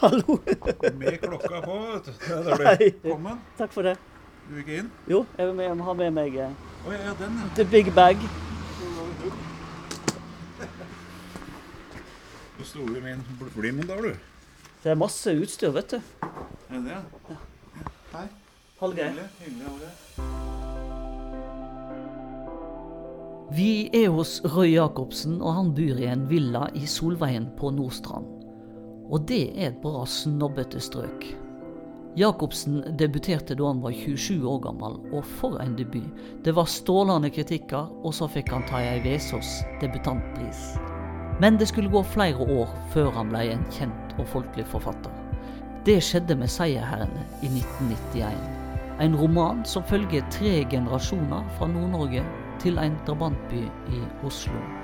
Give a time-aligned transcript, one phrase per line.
[0.00, 0.38] Hallo.
[0.98, 2.12] Med klokka på, vet du.
[2.28, 2.84] Der er du.
[3.02, 3.40] Velkommen.
[3.58, 3.96] Takk for det.
[4.48, 4.90] Du vil ikke inn?
[5.10, 6.50] Jo, jeg vil med, jeg har ha med meg eh,
[6.86, 7.46] oh, ja, den, ja.
[7.58, 8.16] the big bag.
[12.58, 14.12] Du sto i min bl- blimmen der, du.
[14.82, 16.00] Det er masse utstyr, vet du.
[16.70, 16.84] Er det
[17.28, 17.36] det?
[18.14, 18.26] Hei.
[18.80, 19.10] Hallgeir.
[19.10, 19.28] Hyggelig.
[19.40, 19.92] Hyggelig, Hallgeir.
[23.56, 28.35] Vi er hos Røy Jacobsen, og han bor i en villa i Solveien på Nordstrand.
[29.10, 31.26] Og det er et bra snobbete strøk.
[32.16, 36.08] Jacobsen debuterte da han var 27 år gammel, og for en debut.
[36.44, 40.62] Det var strålende kritikker, og så fikk han Tarjei Vesaas debutantpris.
[41.40, 45.12] Men det skulle gå flere år før han ble en kjent og folkelig forfatter.
[45.86, 48.32] Det skjedde med 'Seierherrene' i 1991.
[49.00, 52.24] En roman som følger tre generasjoner fra Nord-Norge
[52.60, 54.75] til en drabantby i Oslo.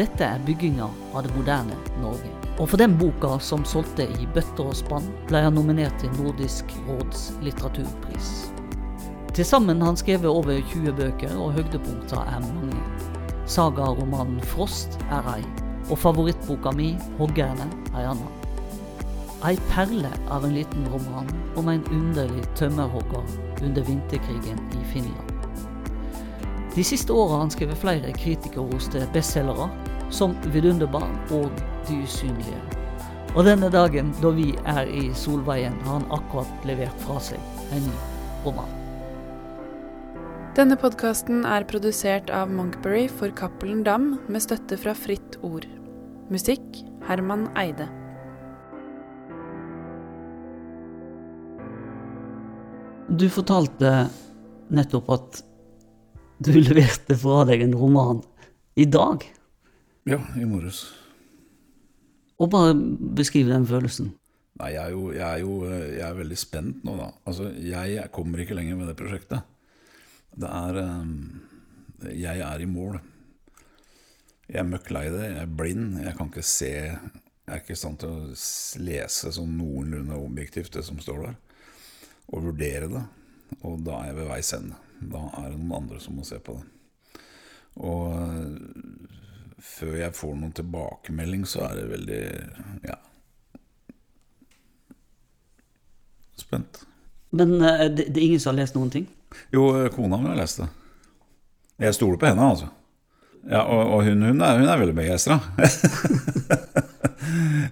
[0.00, 2.30] Dette er bygginga av det moderne Norge.
[2.56, 6.72] Og for den boka som solgte i bøtter og spann, ble han nominert til Nordisk
[6.86, 8.30] råds litteraturpris.
[9.36, 12.80] Til sammen har han skrevet over 20 bøker, og høydepunkter er mange.
[13.44, 15.44] Sagaromanen 'Frost' er ei,
[15.90, 18.30] og favorittboka mi 'Hoggerne' ei anna.
[19.44, 23.24] Ei perle av en liten roman om en underlig tømmerhogger
[23.62, 25.30] under vinterkrigen i Finland.
[26.74, 29.70] De siste åra har han skrevet flere kritikerroste bestselgere,
[30.10, 31.50] som 'Vidunderbarn' og
[31.86, 32.80] 'De usynlige'.
[33.36, 37.38] Og denne dagen da vi er i Solveien, har han akkurat levert fra seg
[37.72, 37.96] en ny
[38.44, 38.76] roman.
[40.58, 45.68] Denne podkasten er produsert av Monkberry for Cappelen Dam med støtte fra Fritt Ord.
[46.30, 47.86] Musikk Herman Eide.
[53.10, 54.08] Du fortalte
[54.74, 55.40] nettopp at
[56.42, 58.20] du leverte fra deg en roman
[58.74, 59.22] i dag.
[60.08, 60.86] Ja, i morges.
[62.40, 62.72] Og bare
[63.16, 64.14] beskriv den følelsen.
[64.60, 67.10] Nei, jeg er, jo, jeg, er jo, jeg er veldig spent nå, da.
[67.28, 69.44] Altså, jeg kommer ikke lenger med det prosjektet.
[70.40, 73.00] Det er eh, Jeg er i mål.
[74.48, 75.24] Jeg er møkk lei det.
[75.26, 76.00] Jeg er blind.
[76.00, 76.98] Jeg kan ikke se Jeg
[77.50, 78.34] er ikke i stand til å
[78.84, 81.38] lese sånn noenlunde objektivt det som står der.
[82.30, 83.04] Og vurdere det.
[83.66, 84.80] Og da er jeg ved veis ende.
[85.00, 86.68] Da er det noen andre som må se på det.
[87.80, 88.99] Og
[89.64, 92.20] før jeg får noen tilbakemelding, så er det veldig
[92.88, 92.98] Ja.
[96.40, 96.84] Spent.
[97.36, 99.06] Men eh, det, det er ingen som har lest noen ting?
[99.54, 100.68] Jo, eh, kona mi har lest det.
[101.84, 102.70] Jeg stoler på henne, altså.
[103.48, 105.38] Ja, og, og hun, hun, er, hun er veldig begeistra.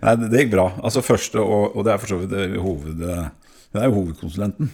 [0.04, 0.68] Nei, det, det gikk bra.
[0.84, 3.02] Altså første, og, og det er for så vidt hoved...
[3.68, 4.70] Hun er jo hovedkonsulenten.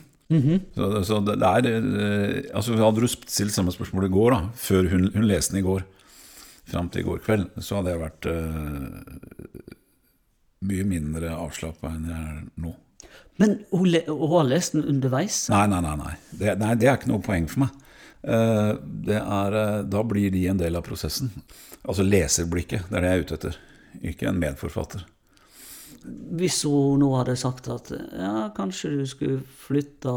[0.75, 4.38] Så, så det, det er eh, Altså Hadde du stilt samme spørsmål i går, da
[4.56, 5.84] før hun, hun leste den i går,
[6.69, 9.70] fram til i går kveld, så hadde jeg vært uh,
[10.64, 12.75] mye mindre avslappa enn jeg er nå.
[13.42, 15.44] Men hun, hun har lest den underveis?
[15.52, 15.94] Nei, nei, nei.
[16.00, 16.14] nei.
[16.30, 17.80] Det, nei, det er ikke noe poeng for meg.
[18.25, 18.75] Uh,
[19.10, 21.32] Det er, uh, da blir de en del av prosessen.
[21.84, 22.86] Altså leserblikket.
[22.88, 23.58] Det er det jeg er ute etter.
[24.12, 25.04] Ikke en medforfatter.
[26.38, 30.14] Hvis hun nå hadde sagt at ja, kanskje du skulle flytte,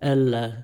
[0.00, 0.62] eller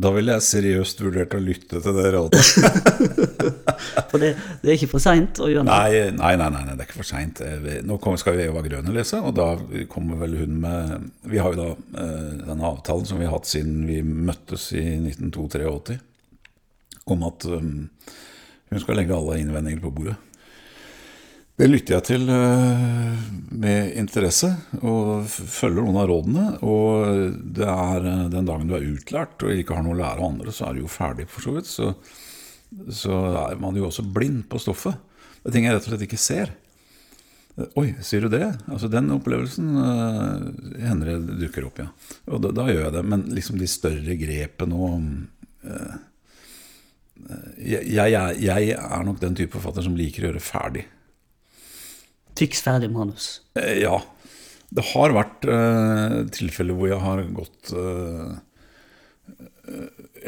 [0.00, 2.40] Da ville jeg seriøst vurdert å lytte til det rådet.
[4.10, 4.30] For det,
[4.62, 5.76] det er ikke for seint å gjøre noe.
[5.90, 7.40] Nei, nei, nei, nei, det er ikke for seint.
[7.86, 9.48] Nå kommer- skal jo Eva Grønne lese, og da
[9.92, 11.68] kommer vel hun med Vi har jo da
[12.02, 15.98] eh, den avtalen som vi har hatt siden vi møttes i 1982-83,
[17.14, 17.70] om at um,
[18.70, 20.16] hun skal legge alle innvendinger på bordet.
[21.60, 23.16] Det lytter jeg til eh,
[23.60, 24.48] med interesse,
[24.80, 26.44] og følger noen av rådene.
[26.64, 30.22] Og det er eh, den dagen du er utlært og ikke har noe å lære
[30.22, 31.68] av andre, så er du jo ferdig, for så vidt.
[31.68, 31.90] Så,
[33.02, 34.96] så er man jo også blind på stoffet.
[35.42, 36.54] Det er ting jeg rett og slett ikke ser.
[37.76, 38.46] Oi, sier du det?
[38.70, 40.46] Altså Den opplevelsen uh,
[40.80, 41.90] hender det dukker opp, ja.
[42.30, 43.02] Og da, da gjør jeg det.
[43.12, 45.10] Men liksom de større grepene og
[45.68, 45.98] uh,
[47.60, 50.86] jeg, jeg, jeg er nok den type forfatter som liker å gjøre ferdig.
[52.38, 53.40] Fiks ferdig manus.
[53.58, 53.98] Eh, Ja.
[54.70, 58.36] Det har vært eh, tilfeller hvor jeg har gått eh,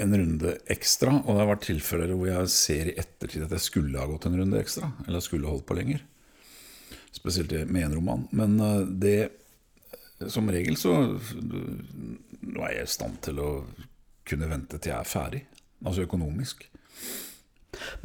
[0.02, 3.62] en runde ekstra, og det har vært tilfeller hvor jeg ser i ettertid at jeg
[3.68, 6.02] skulle ha gått en runde ekstra, eller skulle holdt på lenger.
[7.14, 8.26] Spesielt med en roman.
[8.32, 9.16] Men eh, det
[10.30, 13.48] Som regel så Nå er jeg i stand til å
[14.26, 15.40] kunne vente til jeg er ferdig.
[15.84, 16.66] Altså økonomisk.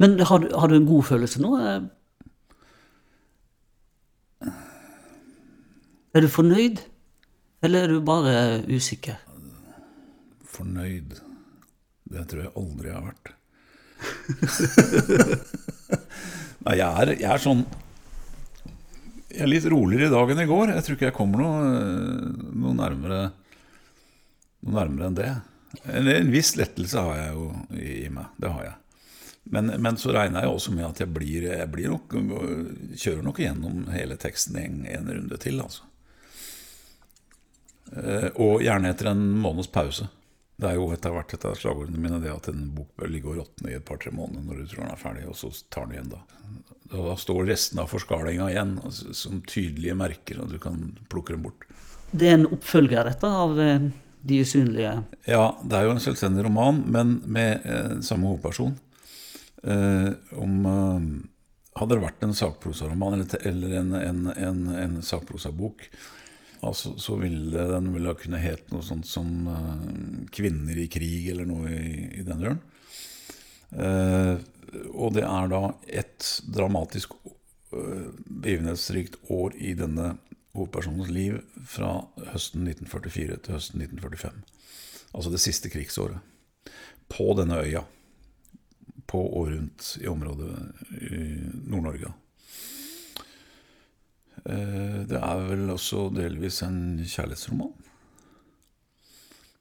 [0.02, 1.52] Men har du, har du en god følelse nå?
[6.16, 6.78] Er du fornøyd,
[7.64, 8.34] eller er du bare
[8.70, 9.16] usikker?
[10.48, 11.18] Fornøyd.
[12.08, 13.26] Det tror jeg aldri jeg har vært.
[16.64, 17.64] Nei, jeg er, jeg er sånn
[19.32, 20.66] Jeg er litt roligere i dag enn i går.
[20.76, 21.56] Jeg tror ikke jeg kommer noe,
[22.54, 23.20] noe, nærmere,
[24.64, 25.32] noe nærmere enn det.
[25.84, 27.44] En, en, viss lettelse har jeg jo
[27.76, 28.26] i, i meg.
[28.40, 28.76] Det har jeg.
[29.52, 32.16] Men, men, så regner jeg også med at jeg blir, jeg blir nok,
[32.96, 35.60] kjører nok gjennom hele teksten en, en runde til.
[35.64, 35.87] altså.
[37.96, 40.08] Eh, og gjerne etter en måneds pause.
[40.58, 43.30] Det er jo etter hvert et av slagordene mine det at en bok bør ligge
[43.30, 45.86] og råtne i et par-tre måneder når du tror den er ferdig, og så tar
[45.86, 46.22] den igjen da.
[46.90, 50.80] Da står resten av forskalinga igjen altså, som tydelige merker, og du kan
[51.12, 51.68] plukke dem bort.
[52.10, 53.88] Det er en oppfølger, dette, av eh,
[54.28, 54.96] De usynlige?
[55.28, 58.74] Ja, det er jo en selvstendig roman, men med eh, samme hovedperson.
[59.62, 61.10] Eh, om eh,
[61.78, 65.84] Hadde det vært en sakprosaroman eller, eller en, en, en, en sakprosabok,
[66.66, 71.48] altså, så ville den ville kunne het noe sånt som uh, 'Kvinner i krig' eller
[71.48, 72.62] noe i, i den døren.
[73.72, 74.38] Uh,
[74.94, 75.62] og det er da
[76.00, 80.14] et dramatisk uh, begivenhetsrikt år i denne
[80.56, 81.38] hovedpersonens liv
[81.68, 81.92] fra
[82.32, 84.40] høsten 1944 til høsten 1945.
[85.14, 86.18] Altså det siste krigsåret.
[87.08, 87.84] På denne øya.
[89.08, 90.52] På og rundt i området
[91.00, 91.20] i
[91.64, 92.12] Nord-Norge.
[94.48, 97.72] Eh, det er vel også delvis en kjærlighetsroman.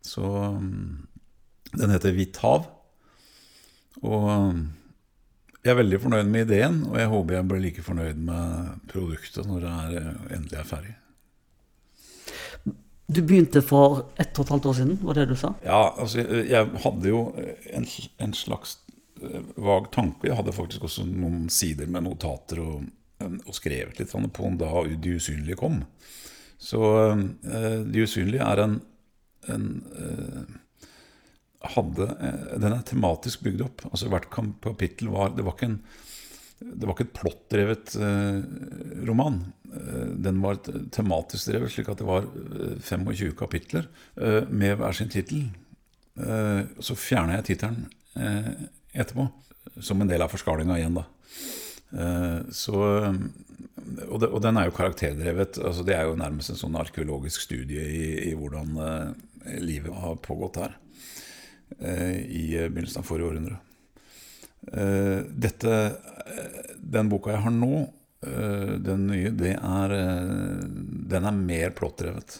[0.08, 0.24] Så
[0.62, 1.08] mm,
[1.78, 2.70] Den heter 'Hvitt hav'.
[4.02, 4.62] Og mm,
[5.64, 9.48] jeg er veldig fornøyd med ideen, og jeg håper jeg blir like fornøyd med produktet
[9.50, 10.96] når det er, eh, endelig er ferdig.
[13.08, 15.54] Du begynte for ett og et halvt år siden, var det du sa?
[15.64, 17.34] Ja, altså jeg hadde jo
[17.74, 17.88] en,
[18.20, 18.78] en slags
[19.22, 20.28] eh, vag tanke.
[20.28, 22.88] Jeg hadde faktisk også noen sider med notater og
[23.24, 25.82] og skrevet litt på den da De usynlige kom.
[26.58, 28.80] Så uh, De usynlige er en,
[29.50, 30.44] en uh,
[31.76, 32.10] hadde,
[32.62, 33.88] Den er tematisk bygd opp.
[33.92, 35.82] Altså Hvert kapittel var Det var ikke en
[36.58, 37.92] det var ikke et plottdrevet
[39.06, 39.36] roman.
[40.26, 40.58] den var
[40.90, 42.26] tematisk drevet, slik at det var
[42.82, 43.86] 25 kapitler
[44.50, 45.44] med hver sin tittel.
[46.82, 47.86] så fjerna jeg tittelen
[48.90, 49.28] etterpå,
[49.78, 51.06] som en del av forskalinga igjen, da.
[51.92, 52.80] Eh, så,
[54.10, 55.60] og, det, og, den er jo karakterdrevet.
[55.64, 60.20] altså Det er jo nærmest en sånn arkeologisk studie i, i hvordan uh, livet har
[60.24, 60.78] pågått her
[61.78, 63.58] i begynnelsen av forrige århundre.
[65.36, 65.74] Dette,
[66.80, 67.82] den boka jeg har nå,
[68.88, 69.96] den nye, er,
[71.12, 72.40] den er mer plottdrevet.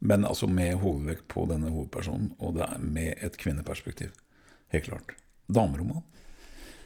[0.00, 4.16] men altså med hovedvekt på denne hovedpersonen, og det er med et kvinneperspektiv.
[4.72, 5.20] Helt klart
[5.54, 6.02] dameroman.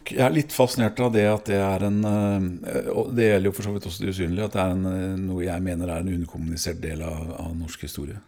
[0.05, 3.55] Jeg er litt fascinert av det at det er en eh, Og det gjelder jo
[3.57, 6.05] for så vidt også det usynlige, at det er en, eh, noe jeg mener er
[6.05, 8.21] en underkommunisert del av, av norsk historie.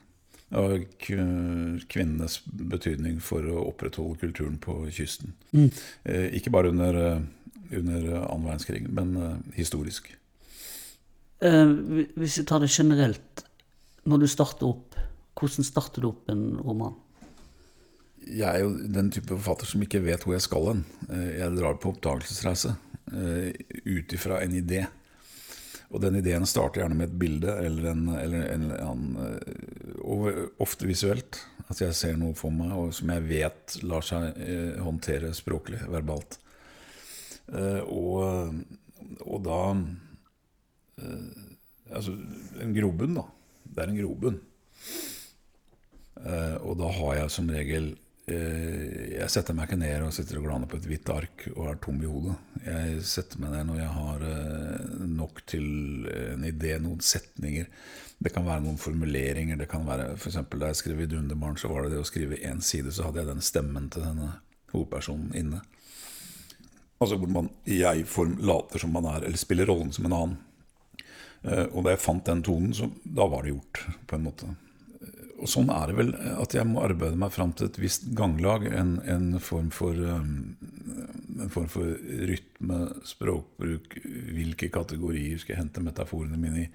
[0.56, 5.34] Og kvinnenes betydning for å opprettholde kulturen på kysten.
[5.50, 5.68] Mm.
[6.06, 7.00] Eh, ikke bare under,
[7.74, 10.12] under annen verdenskrig, men historisk.
[11.42, 13.42] hvis vi tar det generelt,
[14.06, 14.94] når du starter opp,
[15.36, 16.94] hvordan starter du opp en roman?
[18.26, 20.84] Jeg er jo den type forfatter som ikke vet hvor jeg skal hen.
[21.08, 22.74] Eh, jeg drar på oppdagelsesreise
[23.14, 23.50] uh,
[23.86, 24.84] ut ifra en idé.
[25.94, 29.04] Og den ideen starter gjerne med et bilde eller en, eller en, en
[30.02, 30.24] Og
[30.62, 31.38] ofte visuelt.
[31.70, 34.34] At jeg ser noe for meg og som jeg vet lar seg
[34.82, 36.40] håndtere språklig, verbalt.
[37.86, 38.58] Og,
[39.22, 39.60] og, da
[41.86, 42.16] Altså,
[42.62, 43.26] en grobunn, da.
[43.62, 44.40] Det er en grobunn.
[46.66, 50.48] og da har jeg som regel Eh, jeg setter meg ikke ned og sitter og
[50.48, 52.34] glaner på et hvitt ark og er tom i hodet.
[52.64, 55.68] Jeg setter meg ned når jeg har eh, nok til
[56.10, 57.68] en idé, noen setninger.
[58.18, 59.60] Det kan være noen formuleringer.
[59.60, 62.08] Det kan være, for eksempel, Da jeg skrev i 'Dunderbarn', så var det det å
[62.10, 64.32] skrive én side, så hadde jeg den stemmen til denne
[64.72, 65.62] hovedpersonen inne.
[67.00, 70.38] Altså hvor man i jeg-form later som man er, eller spiller rollen som en annen.
[71.44, 74.56] Eh, og da jeg fant den tonen, så da var det gjort, på en måte
[75.36, 78.64] og sånn er det vel at jeg må arbeide meg fram til et visst ganglag.
[78.72, 80.56] En, en, form, for, um,
[81.36, 81.92] en form for
[82.30, 83.98] rytme, språkbruk.
[84.32, 86.66] Hvilke kategorier skal jeg hente metaforene mine i?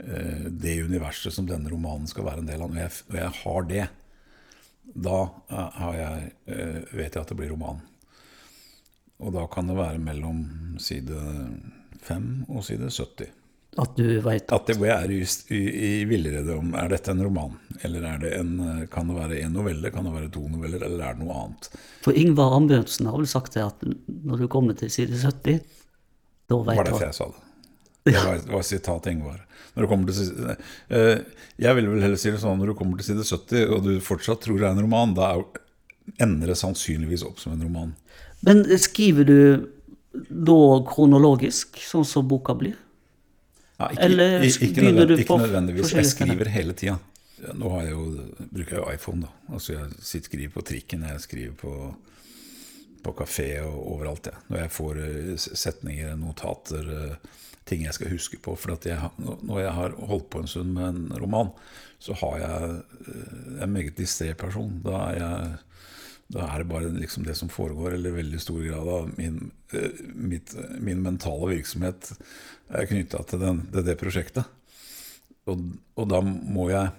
[0.00, 2.74] Eh, det universet som denne romanen skal være en del av.
[2.74, 3.86] Når jeg, når jeg har det,
[4.90, 5.18] da
[6.00, 7.82] jeg, eh, vet jeg at det blir roman.
[9.20, 10.42] Og da kan det være mellom
[10.80, 11.20] side
[12.06, 13.36] 5 og side 70.
[13.78, 15.20] At du veit At jeg er i,
[15.54, 17.52] i, villrede om er dette en roman,
[17.86, 18.56] eller er det en,
[18.90, 21.68] kan det være en novelle, kan det være to noveller, eller er det noe annet?
[22.02, 25.62] For Ingvar Ambjørnsen har vel sagt det at når du kommer til side 70,
[26.50, 27.46] da veit du Var det jeg sa det?
[28.10, 29.40] Det var, det var sitat Ingvar.
[29.74, 31.18] Når du kommer til uh,
[31.60, 33.92] Jeg vil vel heller si det sånn når du kommer til side 70, og du
[34.02, 35.34] fortsatt tror det er en roman, da
[36.18, 37.94] ender det sannsynligvis opp som en roman.
[38.42, 39.40] Men skriver du
[40.10, 42.74] Da kronologisk, sånn som boka blir?
[43.80, 45.94] Ja, ikke, Eller begynner du ikke nødvendigvis.
[45.96, 46.98] Jeg skriver hele tida.
[47.56, 48.04] Nå har jeg jo,
[48.50, 49.22] bruker jeg jo iPhone.
[49.24, 49.54] da.
[49.56, 51.74] Altså Jeg sitter skriver på trikken, jeg skriver på,
[53.04, 54.28] på kafé og overalt.
[54.28, 54.42] Ja.
[54.48, 58.56] Når jeg får eh, setninger, notater, eh, ting jeg skal huske på.
[58.60, 61.54] For jeg, når jeg har holdt på en stund med en roman,
[61.98, 62.76] så har jeg
[63.08, 64.82] eh, en meget distré person.
[64.84, 65.50] Da er jeg
[66.30, 70.02] da er det bare liksom det som foregår, eller veldig stor grad av min, eh,
[70.14, 72.12] mitt, min mentale virksomhet
[72.70, 74.46] er knytta til, til det prosjektet.
[75.50, 75.62] Og,
[75.98, 76.90] og da må jeg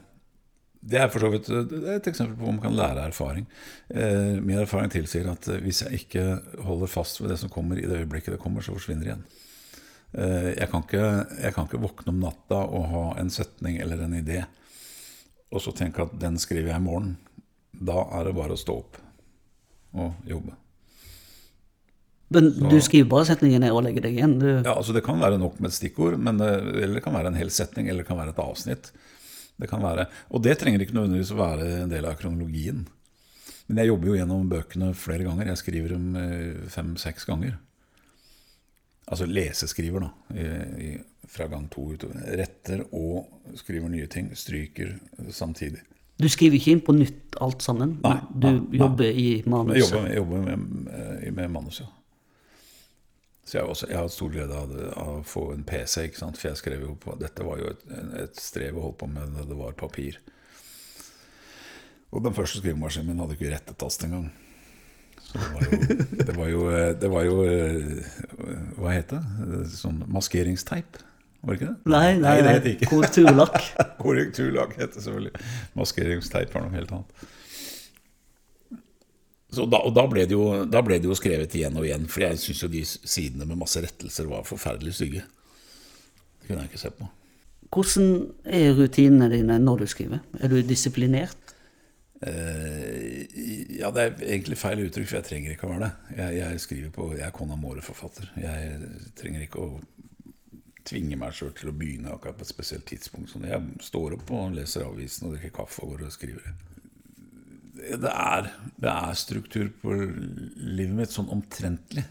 [0.82, 3.46] Det er for så vidt et eksempel på hvor man kan lære erfaring.
[3.94, 6.24] Eh, min erfaring tilsier at eh, hvis jeg ikke
[6.66, 9.22] holder fast ved det som kommer i det øyeblikket det kommer, så forsvinner det igjen.
[10.18, 11.06] Eh, jeg, kan ikke,
[11.38, 14.42] jeg kan ikke våkne om natta og ha en setning eller en idé,
[15.54, 17.14] og så tenke at den skriver jeg i morgen.
[17.78, 18.98] Da er det bare å stå opp
[19.94, 20.56] og jobbe.
[22.32, 24.38] Men du skriver bare setningen ned og legger deg igjen?
[24.40, 26.48] Du, Ja, altså Det kan være nok med et stikkord, men det,
[26.80, 28.92] eller det kan være en hel setning, eller det kan være et avsnitt.
[29.60, 32.86] Det kan være, og det trenger ikke nødvendigvis å være en del av kronologien.
[33.68, 35.52] Men jeg jobber jo gjennom bøkene flere ganger.
[35.52, 37.60] Jeg skriver dem eh, fem-seks ganger.
[39.12, 40.10] Altså leseskriver, da.
[40.34, 40.48] I,
[40.88, 40.90] i,
[41.32, 42.24] fra gang to utover.
[42.40, 44.32] Retter og skriver nye ting.
[44.40, 44.96] Stryker
[45.36, 45.84] samtidig.
[46.22, 47.98] Du skriver ikke inn på nytt alt sammen?
[48.04, 48.80] Nei, du nei, nei.
[48.82, 49.78] jobber i manus?
[49.78, 51.90] Jeg jobber, jeg jobber med, eh, med manus, ja.
[53.52, 56.38] Så jeg, også, jeg har stor glede av, av å få en PC, ikke sant?
[56.40, 57.82] for jeg skrev jo på Dette var jo et,
[58.22, 60.22] et strev å holde på med da det var papir.
[62.12, 64.30] Og den første skrivemaskinen min hadde ikke rettetast engang.
[65.22, 65.78] Så det var jo,
[66.28, 66.64] det var jo,
[67.02, 68.16] det var jo eh,
[68.80, 69.22] Hva het det?
[69.72, 71.00] Sånn maskeringsteip?
[71.42, 71.92] Var det ikke det?
[71.92, 72.56] Nei, nei, det nei.
[72.60, 72.90] het ikke.
[72.92, 73.70] korrekturlakk.
[74.02, 75.46] Korrekturlag heter selvfølgelig.
[75.78, 77.30] Maskeringsteip var noe helt annet.
[79.52, 82.06] Så da, og da ble, det jo, da ble det jo skrevet igjen og igjen,
[82.12, 85.26] for jeg syns jo de sidene med masse rettelser var forferdelig stygge.
[85.26, 87.10] Det kunne jeg ikke se på.
[87.72, 88.14] Hvordan
[88.46, 90.22] er rutinene dine når du skriver?
[90.40, 91.56] Er du disiplinert?
[92.22, 93.26] Eh,
[93.80, 96.18] ja, det er egentlig feil uttrykk, for jeg trenger ikke å være det.
[96.20, 98.30] Jeg, jeg skriver på, jeg er Con Amore-forfatter.
[98.40, 99.70] Jeg trenger ikke å
[100.88, 103.32] tvinge meg sjøl til å begynne akkurat på et spesielt tidspunkt.
[103.32, 106.56] Sånn, jeg står opp og leser avisen og drikker kaffe og går og skriver.
[107.82, 108.50] Det er,
[108.82, 112.04] det er struktur på livet mitt, sånn omtrentlig.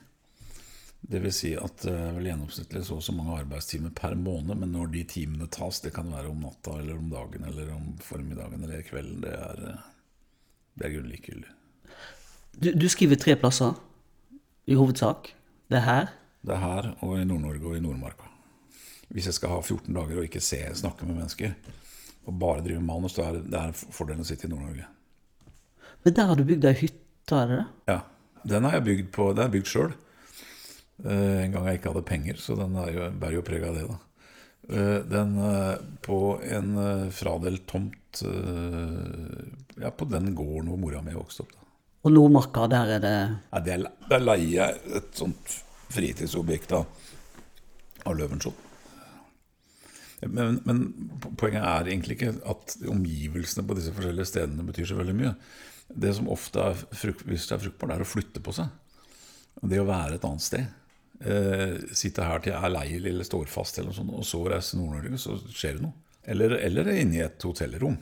[1.01, 4.59] Det vil si at det er vel gjennomsnittlig så og så mange arbeidstimer per måned,
[4.61, 7.95] men når de timene tas, det kan være om natta eller om dagen eller om
[8.05, 9.63] formiddagen eller kvelden, det er,
[10.77, 11.55] det er grunnlig likegyldig.
[12.61, 13.79] Du, du skriver tre plasser,
[14.71, 15.33] i hovedsak.
[15.71, 16.11] Det er her.
[16.47, 18.30] Det er her og i Nord-Norge og i Nordmarka.
[19.11, 21.55] Hvis jeg skal ha 14 dager og ikke se, snakke med mennesker,
[22.29, 24.87] og bare drive manus, da er det er fordelen å sitte i Nord-Norge.
[26.05, 27.67] Men der har du bygd ei hytte, er det det?
[27.91, 27.99] Ja.
[28.51, 29.91] Den har jeg bygd på, den bygd sjøl.
[31.01, 33.89] En gang jeg ikke hadde penger, så den er jo, bærer jo preg av det,
[33.89, 33.99] da.
[34.71, 35.75] Uh, Den uh,
[36.05, 41.55] på en eh, fradelt tomt eh, Ja, på den gården hvor mora mi vokste opp.
[41.57, 41.65] da.
[42.05, 43.15] Og Nordmarka, der er det
[43.51, 45.57] Ja, det er, Der leier jeg et sånt
[45.91, 46.87] fritidsobjekt av,
[48.07, 48.70] av Løvenskiold.
[50.29, 50.81] Men, men
[51.41, 55.33] poenget er egentlig ikke at omgivelsene på disse forskjellige stedene betyr så veldig mye.
[55.91, 58.69] Det som ofte er frukt, hvis det er fruktbart, er å flytte på seg.
[59.61, 60.69] Det å være et annet sted.
[61.21, 64.79] Eh, sitte her til jeg er lei eller står fast, eller sånt, og så reise
[64.79, 65.97] Nord-Norge, så skjer det noe.
[66.31, 67.97] Eller, eller inne i et hotellrom.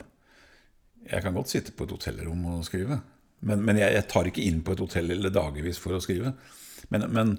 [1.09, 2.99] Jeg kan godt sitte på et hotellrom og skrive.
[3.47, 6.33] Men, men jeg, jeg tar ikke inn på et hotell eller dagevis for å skrive.
[6.91, 7.37] Men, men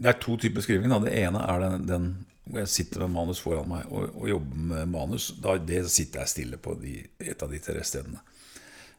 [0.00, 0.92] det er to typer skriving.
[0.92, 1.00] Da.
[1.04, 2.08] Det ene er den, den
[2.46, 5.32] hvor jeg sitter med manus foran meg og, og jobber med manus.
[5.42, 8.22] Da, det sitter jeg stille på de, et av de tre stedene.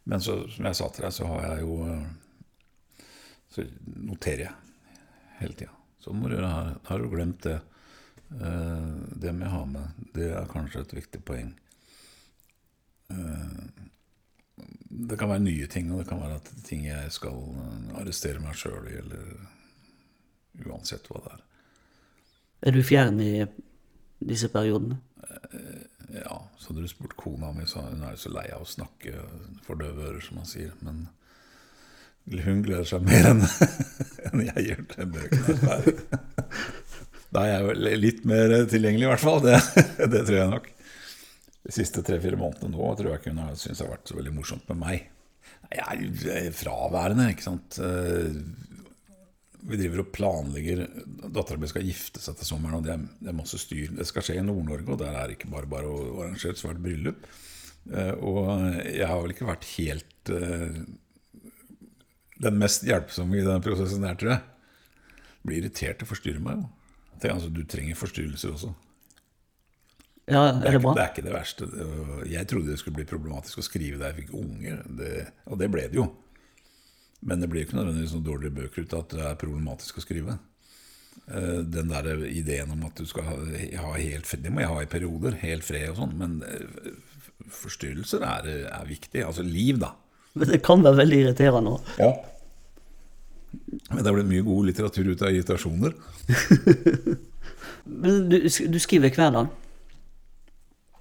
[0.08, 3.06] Men så, som jeg sa til deg, så har jeg jo eh,
[3.52, 3.66] Så
[4.08, 5.02] noterer jeg
[5.40, 5.74] hele tida.
[6.04, 7.58] Så må du ha, har du glemt det.
[8.36, 10.04] Eh, det må jeg ha med.
[10.16, 11.54] Det er kanskje et viktig poeng.
[13.12, 13.60] Eh,
[15.08, 17.44] det kan være nye ting, og det kan være at ting jeg skal
[18.00, 21.47] arrestere meg sjøl i, eller uansett hva det er.
[22.66, 23.46] Er du fjern i
[24.26, 24.98] disse periodene?
[26.14, 28.70] Ja, så hadde du spurt kona mi, så hun er jo så lei av å
[28.70, 29.14] snakke
[29.66, 30.72] for døve ører, som man sier.
[30.82, 31.06] Men
[32.44, 33.44] hun gleder seg mer enn
[34.28, 35.98] enn jeg gjør til bøkene er ferdig.
[37.28, 39.42] Da er jeg jo litt mer tilgjengelig, i hvert fall.
[39.44, 39.58] Det,
[40.16, 40.72] det tror jeg nok.
[41.68, 44.18] De siste tre-fire månedene nå tror jeg ikke hun har syntes det har vært så
[44.18, 45.10] veldig morsomt med meg.
[45.68, 47.80] Jeg er jo fraværende, ikke sant.
[49.66, 50.84] Vi driver og planlegger
[51.34, 53.90] Dattera mi skal gifte seg til sommeren, og det er, det er masse styr.
[53.98, 56.62] Det skal skje i Nord-Norge, og der er det ikke bare bare å arrangere et
[56.62, 57.26] svært bryllup.
[57.92, 58.52] Eh, Og
[58.86, 60.82] jeg har vel ikke vært helt eh,
[62.38, 64.44] den mest hjelpsomme i den prosessen der, tror jeg.
[65.48, 66.04] blir irritert.
[66.06, 66.68] og forstyrrer meg jo.
[67.18, 68.74] Tenk, altså, du trenger forstyrrelser også.
[70.28, 71.68] Ja, Det er er, ikke, det er ikke det verste.
[72.28, 74.82] Jeg trodde det skulle bli problematisk å skrive da jeg fikk unger,
[75.48, 76.10] og det ble det jo.
[77.26, 79.98] Men det blir jo ikke nødvendigvis noen dårligere bøker ut av at det er problematisk
[79.98, 80.38] å skrive.
[81.28, 83.38] Eh, Den der ideen om at du skal ha,
[83.98, 86.92] helt fred, Det må jeg ha i perioder, helt fred og sånn, men eh,
[87.50, 89.26] forstyrrelser er, er viktig.
[89.26, 89.94] Altså liv, da.
[90.38, 91.94] Men det kan være veldig irriterende òg.
[91.98, 92.12] Ja.
[93.90, 95.96] Men det er blitt mye god litteratur ut av irritasjoner.
[97.88, 99.48] Men du, du skriver hver dag?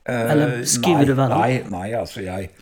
[0.06, 1.40] Eller skriver nei, du hver dag?
[1.42, 2.52] Nei, nei, altså jeg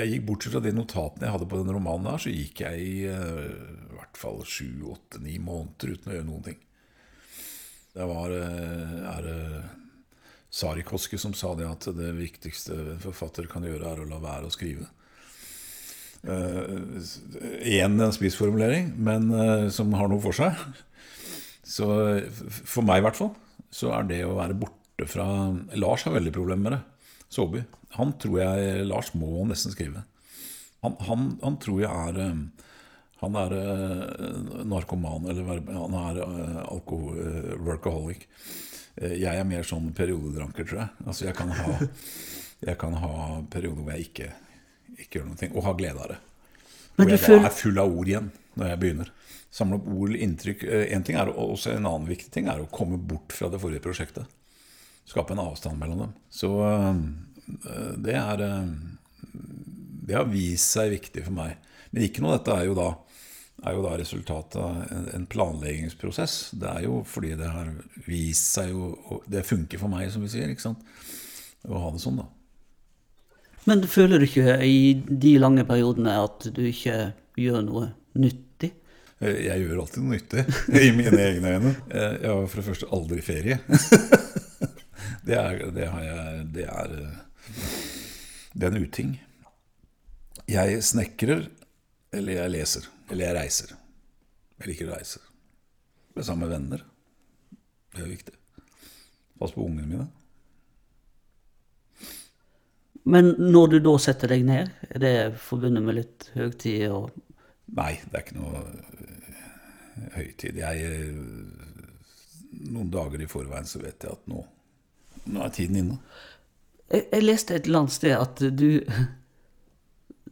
[0.00, 2.84] jeg gikk Bortsett fra de notatene jeg hadde på den romanen, her, så gikk jeg
[2.84, 6.60] i uh, hvert fall sju, åtte, ni måneder uten å gjøre noen ting.
[7.94, 9.72] Det var uh, er uh,
[10.54, 14.20] Sari Koske som sa det at det viktigste en forfatter kan gjøre, er å la
[14.22, 14.86] være å skrive.
[16.24, 17.02] Uh,
[17.66, 20.56] igjen en spissformulering, men eh, som har noe for seg.
[21.64, 21.88] Så
[22.46, 23.32] for meg i hvert fall,
[23.72, 25.26] så er det å være borte fra
[25.76, 26.80] Lars har veldig problemer med det.
[27.34, 27.64] Såby.
[27.94, 30.02] Han tror jeg Lars må nesten skrive.
[30.84, 32.64] Han, han, han tror jeg er eh,
[33.22, 37.20] Han er eh, narkoman, eller han er eh, alkohol,
[37.64, 38.26] workaholic.
[39.00, 40.90] Jeg er mer sånn periodedranker, tror jeg.
[41.06, 41.78] Altså jeg kan ha,
[42.68, 43.14] jeg kan ha
[43.50, 44.28] perioder hvor jeg ikke,
[44.98, 46.20] ikke gjør noe, og ha glede av det.
[46.94, 49.10] Men Hvor du jeg da er full av ord igjen når jeg begynner.
[49.54, 50.62] Samle opp ord inntrykk.
[50.94, 53.82] En ting er, også en annen viktig ting er å komme bort fra det forrige
[53.82, 54.28] prosjektet.
[55.08, 56.14] Skape en avstand mellom dem.
[56.30, 56.52] Så
[57.46, 58.68] det er eh,
[60.06, 61.56] Det har vist seg viktig for meg.
[61.92, 62.90] Men ikke noe av dette er jo da
[63.64, 66.50] er jo da resultatet av en- planleggingsprosess.
[66.60, 67.70] Det er jo fordi det har
[68.06, 70.50] vist seg jo Det funker for meg, som vi sier.
[70.52, 70.82] ikke sant?
[71.64, 72.26] Å ha det sånn, da.
[73.64, 77.86] Men føler du ikke i de lange periodene at du ikke gjør noe
[78.20, 78.72] nyttig?
[79.24, 80.44] Eh, Jeg gjør alltid noe nyttig
[80.84, 81.72] i mine egne øyne.
[81.88, 83.60] Eh, Jeg har for det første aldri ferie.
[85.24, 87.23] Det er, det har jeg Det er, eh,
[88.54, 89.14] det er en uting.
[90.48, 91.46] Jeg snekrer,
[92.14, 92.88] eller jeg leser.
[93.10, 93.74] Eller jeg reiser.
[94.60, 95.22] Jeg liker å reise.
[96.14, 96.84] Er sammen med venner.
[97.94, 98.36] Det er viktig.
[99.38, 100.06] Pass på ungene mine.
[103.04, 107.10] Men når du da setter deg ned, er det forbundet med litt høytid og
[107.74, 109.36] Nei, det er ikke noe øh,
[110.14, 110.58] høytid.
[110.60, 111.14] Jeg øh,
[112.70, 114.42] Noen dager i forveien så vet jeg at nå,
[115.32, 115.96] nå er tiden inne.
[116.94, 118.68] Jeg, jeg leste et eller annet sted at du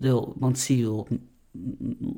[0.03, 1.21] det, Man sier jo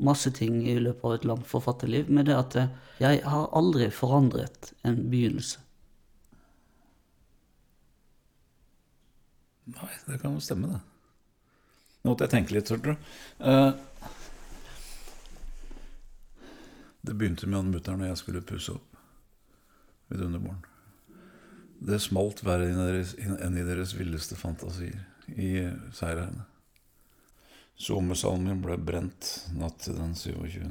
[0.05, 3.89] masse ting i løpet av et langt forfatterliv, men det at eh, jeg har aldri
[3.91, 5.59] forandret en begynnelse.
[9.75, 10.81] Nei, det kan jo stemme, det.
[12.05, 13.11] Nå måtte jeg tenke litt, hørte du.
[13.49, 13.73] Eh,
[17.05, 19.03] det begynte med han mutter'n når jeg skulle pusse opp
[20.13, 20.63] vidunderbarn.
[21.79, 25.01] Det smalt verre enn i deres, villeste fantasier
[25.35, 25.57] i
[25.95, 26.51] seierheimet.
[27.75, 30.69] Sommersalmen ble brent natt til den 27.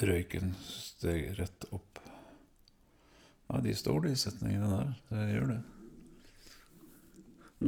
[0.00, 2.00] Røyken steg rett opp.
[3.50, 4.90] Ja, de står, de setningene der.
[5.10, 5.60] Det gjør det.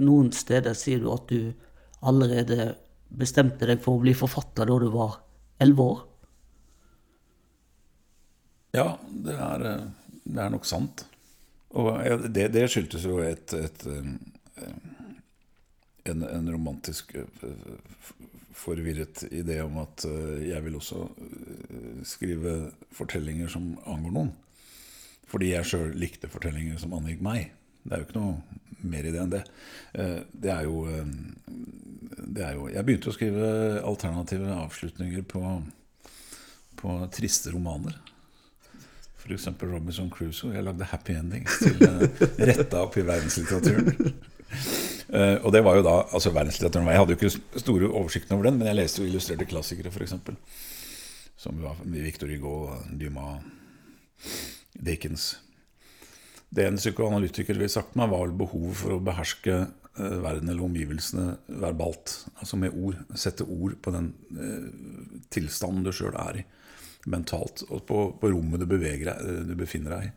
[0.03, 1.53] Noen steder sier du at du
[2.03, 2.73] allerede
[3.13, 5.21] bestemte deg for å bli forfatter da du var
[5.63, 6.03] elleve år.
[8.73, 9.89] Ja, det er, eh,
[10.25, 11.05] det er nok sant.
[11.81, 14.11] Og det, det skyldtes jo et, et eh,
[16.05, 17.25] en, en romantisk eh,
[18.53, 22.57] forvirret idé om at eh, jeg vil også eh, skrive
[22.95, 24.33] fortellinger som angår noen.
[25.31, 27.53] Fordi jeg sjøl likte fortellinger som angikk meg.
[27.83, 29.41] Det er jo ikke noe mer i det enn det.
[30.43, 30.83] Det er jo,
[32.37, 33.47] det er jo Jeg begynte å skrive
[33.81, 35.43] alternative avslutninger på,
[36.83, 37.97] på triste romaner.
[39.23, 39.49] F.eks.
[39.63, 40.55] Robinson Crusoe.
[40.57, 42.07] Jeg lagde happy endings til uh,
[42.43, 44.15] retta opp i verdenslitteraturen.
[45.13, 48.49] Uh, og det var jo da altså verdenslitteraturen Jeg hadde jo ikke store oversikten over
[48.49, 50.17] den, men jeg leste jo illustrerte klassikere, f.eks.
[51.39, 53.47] Som var Victor Hugo, Dumas,
[54.75, 55.37] Dickens.
[56.53, 60.67] Det en psykoanalytiker ville sagt meg, var vel behovet for å beherske uh, verden eller
[60.67, 62.19] omgivelsene verbalt.
[62.41, 62.99] Altså med ord.
[63.15, 66.45] Sette ord på den uh, tilstanden du sjøl er i
[67.11, 70.13] mentalt, og på, på rommet du, beveger eh, du befinner deg i.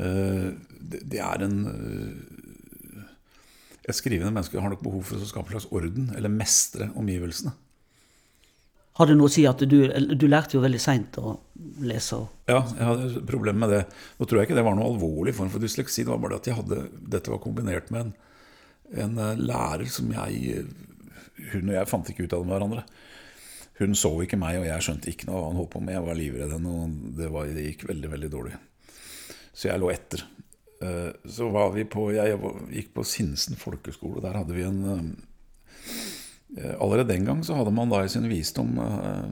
[0.00, 0.46] Eh,
[0.80, 3.08] det, det er en eh,
[3.90, 7.52] Et skrivende menneske har nok behov for å skape en slags orden, eller mestre omgivelsene.
[9.00, 11.32] Har det noe å si at du, du lærte jo veldig seint å
[11.88, 12.18] lese?
[12.50, 13.80] Ja, jeg hadde problemer med det.
[14.18, 16.04] Nå tror jeg ikke det var noe alvorlig form for dysleksi.
[16.04, 16.82] Det var bare at jeg hadde,
[17.14, 18.12] dette var kombinert med en,
[19.06, 20.64] en lærer som jeg
[21.50, 22.84] Hun og jeg fant ikke ut av det med hverandre.
[23.80, 25.94] Hun så ikke meg, og jeg skjønte ikke noe hva han holdt på med.
[25.96, 28.58] Jeg var livredd henne, og det, var, det, gikk veldig, veldig dårlig.
[29.56, 30.24] Så jeg lå etter.
[30.84, 32.36] Eh, så var vi på Jeg
[32.76, 34.20] gikk på Sinsen folkeskole.
[34.24, 38.76] Der hadde vi en eh, Allerede den gang så hadde man da i sin visdom
[38.82, 39.26] eh,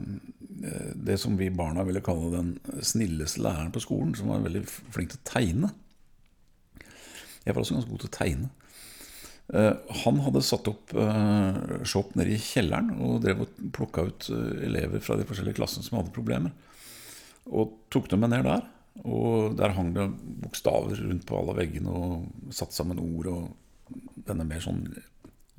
[0.95, 2.49] det som vi barna ville kalle den
[2.83, 5.69] snilleste læreren på skolen, som var veldig flink til å tegne.
[7.45, 8.49] Jeg var også ganske god til å tegne.
[9.53, 11.55] Eh, han hadde satt opp eh,
[11.87, 15.85] shop nede i kjelleren og drev og plukka ut eh, elever fra de forskjellige klassene
[15.85, 16.53] som hadde problemer.
[17.49, 18.67] Og tok dem med ned der.
[19.09, 20.05] Og der hang det
[20.43, 23.95] bokstaver rundt på alle veggene og satt sammen ord og
[24.27, 24.83] denne mer sånn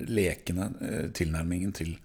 [0.01, 0.69] lekende
[1.17, 1.95] tilnærmingen til,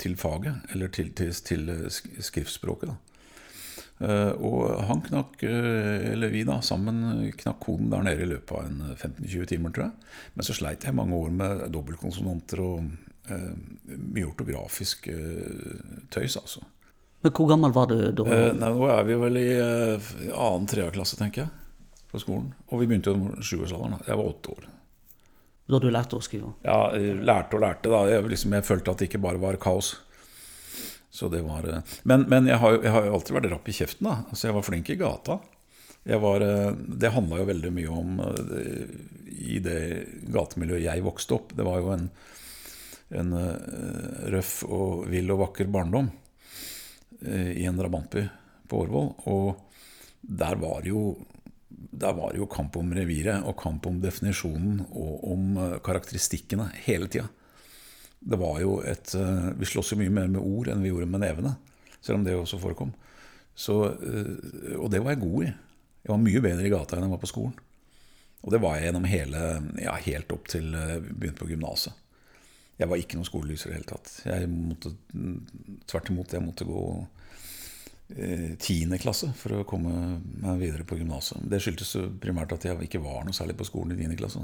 [0.00, 2.90] til faget, eller til, til, til skriftspråket.
[2.90, 3.13] da.
[4.02, 8.54] Eh, og han knakk, eh, eller vi da, sammen knakk koden der nede i løpet
[8.58, 10.12] av en 15-20 timer, tror jeg.
[10.34, 12.78] Men så sleit jeg mange år med dobbeltkonsonanter og
[13.30, 13.50] eh,
[13.94, 15.10] mye ortografisk
[16.10, 16.64] tøys, altså.
[17.24, 18.24] Men hvor gammel var du da?
[18.28, 22.50] Eh, nei, nå er vi vel i eh, annen tredjeklasse, tenker jeg, på skolen.
[22.68, 24.02] Og vi begynte jo i sjuårsalderen.
[24.04, 24.66] Jeg var åtte år.
[25.72, 26.50] Da du lærte å skrive?
[26.66, 27.88] Ja, lærte og lærte.
[27.88, 28.02] da.
[28.12, 29.94] Jeg, liksom, jeg følte at det ikke bare var kaos.
[31.14, 33.74] Så det var, eh, men, men jeg, har, jeg, har, jo alltid vært rapp i
[33.76, 34.08] kjeften.
[34.08, 34.14] da.
[34.32, 35.36] Altså, Jeg var flink i gata.
[36.04, 38.96] Var, eh, det handla jo veldig mye om eh,
[39.54, 39.78] I det
[40.34, 41.54] gatemiljøet jeg vokste opp.
[41.54, 42.08] Det var jo en,
[43.20, 43.30] en
[44.34, 46.10] røff og vill og vakker barndom
[47.24, 48.24] i en drabantby
[48.68, 49.08] på Årvoll.
[49.30, 51.14] Og der var jo
[51.94, 57.30] der var jo kamp om reviret og kamp om definisjonen og om karakteristikkene hele tida
[58.24, 61.10] det var jo et eh, Vi sloss jo mye mer med ord enn vi gjorde
[61.10, 61.54] med nevene.
[62.00, 62.92] Selv om det også forekom.
[63.54, 65.50] Så, eh, og det var jeg god i.
[66.04, 67.58] Jeg var mye bedre i gata enn jeg var på skolen.
[68.44, 69.42] Og det var jeg gjennom hele,
[69.80, 72.00] ja, helt opp til jeg eh, begynte på gymnaset.
[72.80, 74.08] Jeg var ikke noen skolelyser i det hele tatt.
[74.26, 74.90] Jeg måtte,
[75.86, 76.80] tvert imot, jeg måtte gå
[78.60, 79.92] tiende klasse for å komme
[80.42, 81.38] meg videre på gymnaset.
[81.48, 84.42] Det skyldtes primært at jeg ikke var noe særlig på skolen i tiende klasse.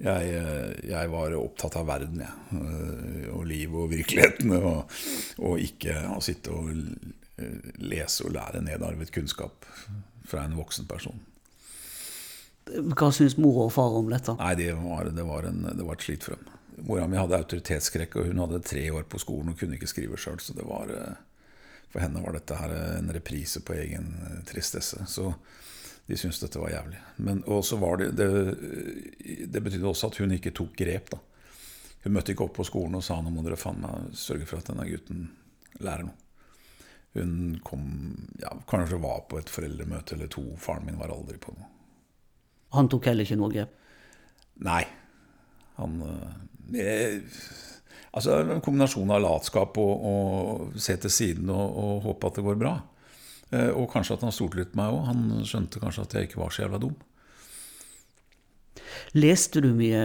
[0.00, 2.46] Jeg, eh, jeg, var opptatt av verden, jeg.
[2.56, 4.54] Eh, og livet og virkeligheten.
[4.56, 4.94] Og,
[5.42, 6.72] og, ikke å sitte og
[7.82, 9.66] lese og lære nedarvet kunnskap
[10.28, 11.20] fra en voksen person.
[12.70, 14.36] Hva syns mor og far om dette?
[14.38, 16.58] Nei, Det var, det var, en, det var et slit for dem.
[16.86, 20.20] Mora mi hadde autoritetsskrekk, og hun hadde tre år på skolen og kunne ikke skrive
[20.20, 20.40] sjøl.
[20.40, 24.14] Så det var, eh, for henne var dette her en reprise på egen
[24.48, 25.04] tristesse.
[25.10, 25.34] Så
[26.06, 26.98] de syntes dette var jævlig.
[27.22, 28.28] Men også var det, det,
[29.52, 31.12] det betydde også at hun ikke tok grep.
[31.14, 31.20] da.
[32.02, 34.58] Hun møtte ikke opp på skolen og sa nå må dere faen meg sørge for
[34.58, 35.28] at denne gutten
[35.82, 36.18] lærer noe.
[37.12, 37.84] Hun kom
[38.40, 40.46] ja, kanskje var på et foreldremøte eller to.
[40.60, 41.68] Faren min var aldri på noe.
[42.72, 43.74] Han tok heller ikke noe grep?
[44.64, 44.82] Nei.
[45.76, 46.00] Han
[46.72, 47.20] jeg,
[48.12, 52.44] Altså En kombinasjon av latskap og, og se til siden og, og håpe at det
[52.44, 52.74] går bra.
[53.52, 55.08] Eh, og kanskje at han stolte litt på meg òg.
[55.10, 56.94] Han skjønte kanskje at jeg ikke var så jævla dum.
[59.18, 60.04] Leste du mye?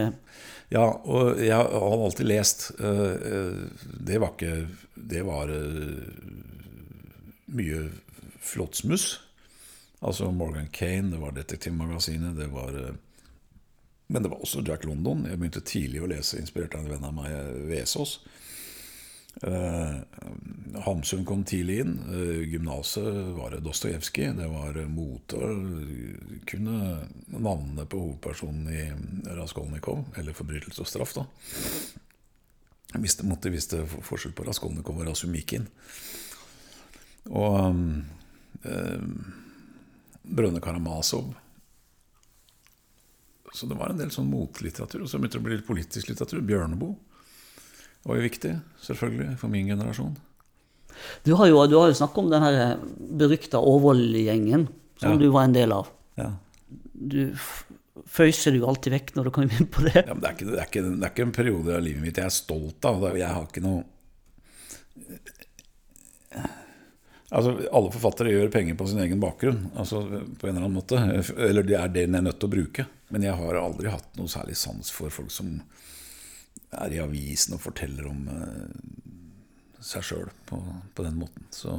[0.73, 2.69] Ja, og jeg har alltid lest.
[2.75, 5.51] Eh, eh, det var ikke Det var
[7.47, 7.81] mye
[8.41, 9.19] flottsmus.
[10.01, 12.97] Altså Morgan Kane, det var Detektivmagasinet, det var
[14.07, 15.25] Men det var også Jack London.
[15.29, 17.31] Jeg begynte tidlig å lese, inspirert av en venn av meg,
[17.69, 18.19] Vesaas.
[19.43, 20.01] Uh,
[20.81, 21.99] Hamsun kom tidlig inn.
[22.09, 24.33] Eh, Gymnaset var det Dostojevskij.
[24.37, 25.37] Det var mote.
[26.45, 28.83] Kunne navnene på hovedpersonen i
[29.35, 31.25] Raskolnikov, eller 'Forbrytelse og straff', da.
[32.99, 35.67] Visste, måtte visste forskjell på Raskolnikov og Rasumikin.
[37.29, 37.75] Og
[38.65, 39.03] uh,
[40.23, 41.33] Brønne Karamasov.
[43.53, 45.03] Så det var en del sånn motlitteratur.
[45.03, 46.41] Og så begynte det å bli litt politisk litteratur.
[46.41, 47.06] Bjørneboe
[48.07, 48.53] var jo viktig,
[48.85, 50.15] selvfølgelig, for min generasjon.
[51.27, 52.45] Du har jo, jo snakket om den
[53.19, 54.67] berykta Årvoll-gjengen
[54.97, 55.17] som ja.
[55.21, 55.91] du var en del av.
[56.17, 56.31] Ja.
[56.93, 57.35] Du
[58.07, 60.01] føyser du alltid vekk når du kommer inn på det.
[60.01, 62.03] Ja, men det er, ikke, det, er ikke, det, er ikke, en periode av livet
[62.03, 63.05] mitt jeg er stolt av.
[63.17, 63.85] Jeg har ikke noe
[67.27, 70.99] Altså, Alle forfattere gjør penger på sin egen bakgrunn, altså på en eller annen måte.
[71.43, 72.85] Eller det er det den er nødt til å bruke.
[73.11, 75.57] Men jeg har aldri hatt noe særlig sans for folk som
[76.75, 78.65] er i avisen og forteller om uh,
[79.83, 80.59] seg sjøl på,
[80.93, 81.47] på, den måten.
[81.53, 81.77] Så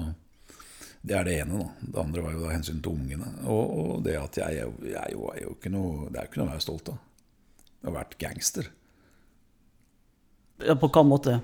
[1.02, 1.60] det er det ene.
[1.60, 1.90] Da.
[1.92, 3.28] Det andre var jo da hensyn til ungene.
[3.44, 6.48] Og, og det at jeg, jeg, jeg, er jo ikke noe Det er ikke noe
[6.48, 7.04] å være stolt av.
[7.78, 8.72] Jeg har vært gangster.
[10.64, 11.38] Ja, På hvilken måte?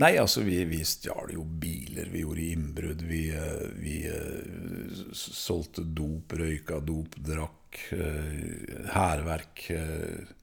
[0.00, 5.82] Nei, altså, vi, vi stjal jo biler, vi gjorde innbrudd, vi, eh, vi uh, solgte
[5.82, 7.80] dop, røyka dop, drakk,
[8.94, 9.64] hærverk.
[9.74, 10.36] Uh,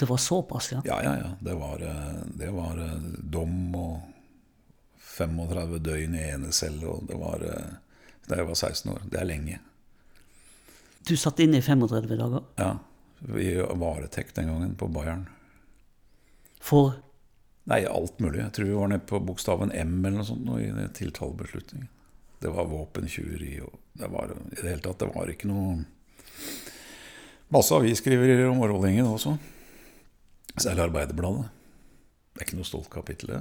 [0.00, 0.80] det var såpass, ja?
[0.84, 1.30] Ja, ja, ja.
[1.40, 4.00] Det var, eh, det var eh, dom og
[4.98, 7.74] 35 døgn i enecelle, og det var eh,
[8.24, 9.02] da jeg var 16 år.
[9.12, 9.58] Det er lenge.
[11.04, 12.70] Du satt inne i 35 dager Ja.
[13.36, 15.26] I varetekt den gangen, på Bayern.
[16.60, 16.94] for
[17.68, 18.40] Nei, alt mulig.
[18.40, 21.88] Jeg tror vi var nede på bokstaven M eller noe sånt nå, i tiltalebeslutningen.
[22.40, 25.82] Det var våpentyveri og det var i det hele tatt Det var ikke noe
[27.52, 29.34] Masse avisskriverier om Årvollingen også.
[30.56, 31.48] Særlig Arbeiderbladet.
[32.30, 33.40] Det er ikke noe stolt kapittel, det.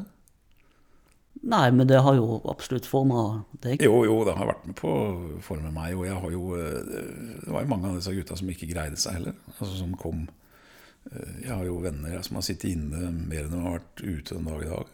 [1.50, 3.80] Nei, men det har jo absolutt forma deg.
[3.86, 5.95] Jo, jo, det har vært med på å forme meg.
[5.95, 6.82] Og jeg har jo eh,
[7.45, 9.38] Det var jo mange av disse gutta som ikke greide seg heller.
[9.56, 13.63] Altså som kom eh, Jeg har jo venner som har sittet inne mer enn de
[13.63, 14.86] har vært ute den dag i dag.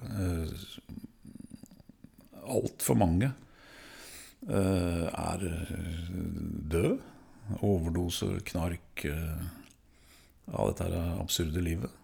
[2.60, 3.32] Altfor mange
[4.45, 5.49] eh, er
[6.75, 7.12] død.
[7.65, 9.45] Overdoser, knark eh,
[10.54, 12.01] av dette absurde livet.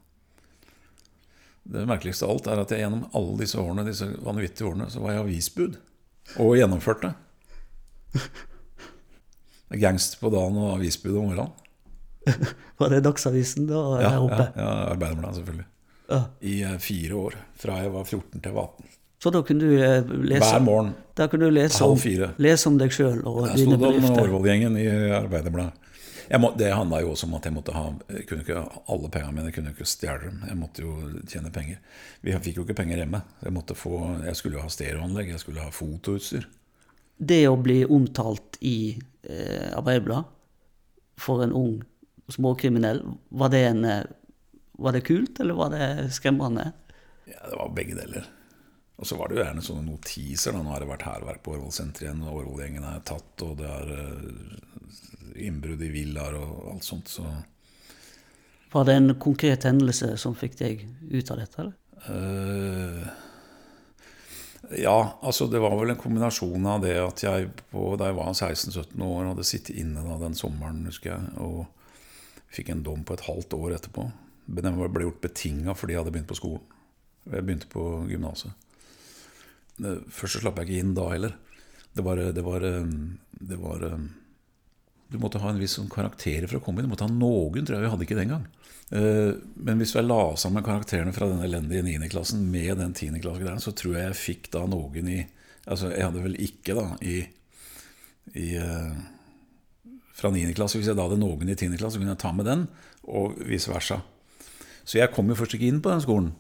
[1.64, 5.02] Det merkeligste av alt er at jeg gjennom alle disse årene, disse vanvittige årene, så
[5.04, 5.76] var jeg avisbud.
[6.42, 7.14] Og gjennomførte.
[9.82, 11.52] Gangster på dagen og avisbud om morgenen.
[12.82, 14.48] Var det Dagsavisen da Ja, her oppe?
[14.56, 15.68] ja, ja Arbeiderbladet, selvfølgelig.
[16.12, 16.20] Ja.
[16.42, 17.38] I eh, fire år.
[17.58, 18.92] Fra jeg var 14 til jeg var 18.
[19.22, 20.92] Så da kunne du eh, lese, Hver morgen.
[21.18, 21.98] da kunne du lese, om,
[22.42, 23.96] lese om deg sjøl og dine bedrifter?
[23.96, 24.86] Jeg sto da med Årvoll-gjengen i
[25.18, 25.81] Arbeiderbladet.
[26.32, 28.62] Jeg må, det handla jo også om at jeg måtte ha jeg kunne ikke,
[28.94, 30.40] Alle pengene mine kunne ikke stjele dem.
[30.48, 30.94] Jeg måtte jo
[31.28, 31.82] tjene penger.
[32.24, 33.20] Vi fikk jo ikke penger hjemme.
[33.44, 36.48] Jeg, måtte få, jeg skulle jo ha stereoanlegg, jeg skulle ha fotoutstyr.
[37.20, 38.96] Det å bli omtalt i
[39.28, 40.40] eh, Arbeiderbladet
[41.22, 41.74] for en ung
[42.32, 44.08] småkriminell, var det, en, eh,
[44.80, 46.72] var det kult, eller var det skremmende?
[47.28, 48.30] Ja, det var begge deler.
[49.02, 50.54] Og så var det jo gjerne sånne notiser.
[50.54, 50.62] Da.
[50.62, 53.96] Nå har det vært hærverk på Årvoll-senteret igjen, og Årvoll-gjengen er tatt, og det er
[53.96, 57.10] eh, innbrudd i villaer og alt sånt.
[57.10, 57.26] Så
[58.72, 61.66] Var det en konkret hendelse som fikk deg ut av dette?
[61.66, 61.78] eller?
[62.06, 63.10] Uh,
[64.78, 68.30] Ja, altså det var vel en kombinasjon av det at jeg på, da jeg var
[68.32, 71.66] 16-17 år, hadde sittet inne da den sommeren, husker jeg, og
[72.54, 74.06] fikk en dom på et halvt år etterpå.
[74.62, 76.78] Den ble gjort betinga fordi jeg hadde begynt på skolen.
[77.32, 78.70] Jeg begynte på gymnaset.
[79.80, 81.38] Eh, Først så slapp jeg ikke inn da heller.
[81.96, 82.90] Det var, det var, eh,
[83.52, 84.02] det var eh,
[85.12, 86.88] Du måtte ha en viss sånn karakter for å komme inn.
[86.90, 88.46] Du måtte ha noen, tror jeg vi hadde ikke den gang.
[88.92, 92.10] Eh, Men hvis jeg la sammen karakterene fra den elendige 9.
[92.12, 93.20] klassen med den 10.
[93.24, 95.22] klassen, så tror jeg jeg fikk da noen i
[95.70, 97.20] Altså, jeg hadde vel ikke da i,
[98.34, 98.96] i eh,
[100.18, 100.56] fra 9.
[100.58, 100.80] klasse.
[100.80, 101.76] Hvis jeg da hadde noen i 10.
[101.78, 102.64] klasse, så kunne jeg ta med den,
[103.06, 104.00] og vice versa.
[104.82, 106.32] Så jeg kom jo først ikke inn på den skolen.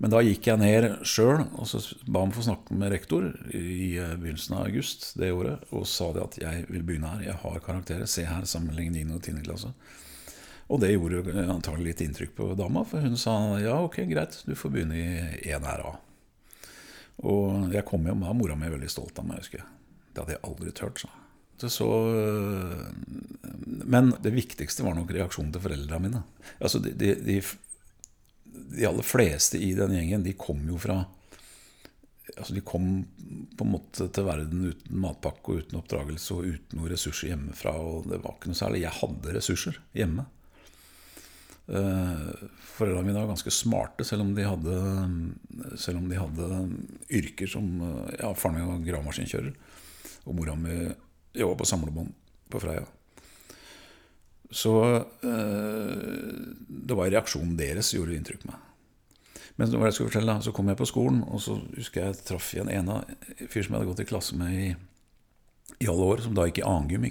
[0.00, 3.26] Men da gikk jeg ned sjøl og så ba om å få snakke med rektor
[3.52, 7.26] i eh, begynnelsen av august det året, og sa det at jeg vil begynne her,
[7.26, 9.04] jeg har karakterer, se her, sammenlign 9.
[9.18, 9.42] og 10.
[9.44, 9.74] klasse.
[10.72, 14.40] Og det gjorde jo antagelig litt inntrykk på dama, for hun sa ja, ok, greit,
[14.46, 15.96] du får begynne i 1RA.
[17.28, 19.68] Og jeg kom hjem, da mora mi veldig stolt av meg, husker jeg.
[20.14, 21.20] Det hadde jeg aldri turt, sa
[21.68, 21.86] så,
[23.84, 26.22] men det viktigste var nok reaksjonen til foreldrene mine.
[26.56, 27.40] Altså de, de, de,
[28.70, 31.02] de aller fleste i den gjengen, de kom jo fra
[32.36, 32.84] altså De kom
[33.58, 37.72] på en måte til verden uten matpakke og uten oppdragelse og uten noen ressurser hjemmefra.
[37.74, 38.84] og det var ikke noe særlig.
[38.84, 40.26] Jeg hadde ressurser hjemme.
[41.70, 44.78] Eh, Foreldrene mine var ganske smarte, selv om de hadde,
[45.98, 46.62] om de hadde
[47.20, 49.52] yrker som eh, ja, Faren min var gravemaskinkjører,
[50.26, 50.78] og mora mi
[51.36, 52.14] jobba på samlebånd
[52.50, 52.86] på Freia.
[54.50, 56.00] Så eh,
[56.68, 58.66] det var reaksjonen deres som gjorde inntrykk på meg.
[59.60, 62.54] Men hva jeg skulle fortelle, så kom jeg på skolen, og så husker jeg traff
[62.54, 63.10] igjen en av
[63.50, 64.70] fyr som jeg hadde gått i klasse med i,
[65.84, 67.04] i alle år, som da gikk i annengym.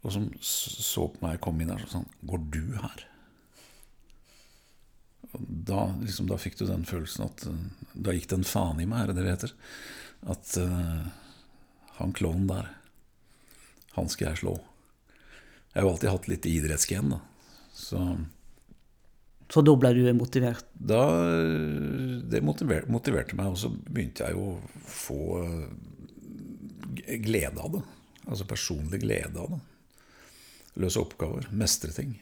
[0.00, 3.04] Og som så på meg komme inn der og sånn Går du her?
[5.38, 7.58] Da, liksom, da fikk du den følelsen at eh,
[7.94, 9.54] Da gikk det en faen i meg, er det det heter?
[10.30, 11.06] At uh,
[11.96, 12.66] han klovnen der,
[13.94, 14.58] han skal jeg slå.
[15.70, 17.20] Jeg har jo alltid hatt litt idrettsgen, da.
[17.76, 18.00] Så
[19.50, 20.64] Så da ble du motivert?
[20.74, 21.02] da
[22.30, 27.82] Det motiver, motiverte meg, og så begynte jeg jo å få eh, glede av det.
[28.26, 29.60] Altså personlig glede av det.
[30.82, 32.12] Løse oppgaver, mestre ting.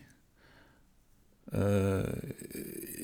[1.53, 2.05] Eh,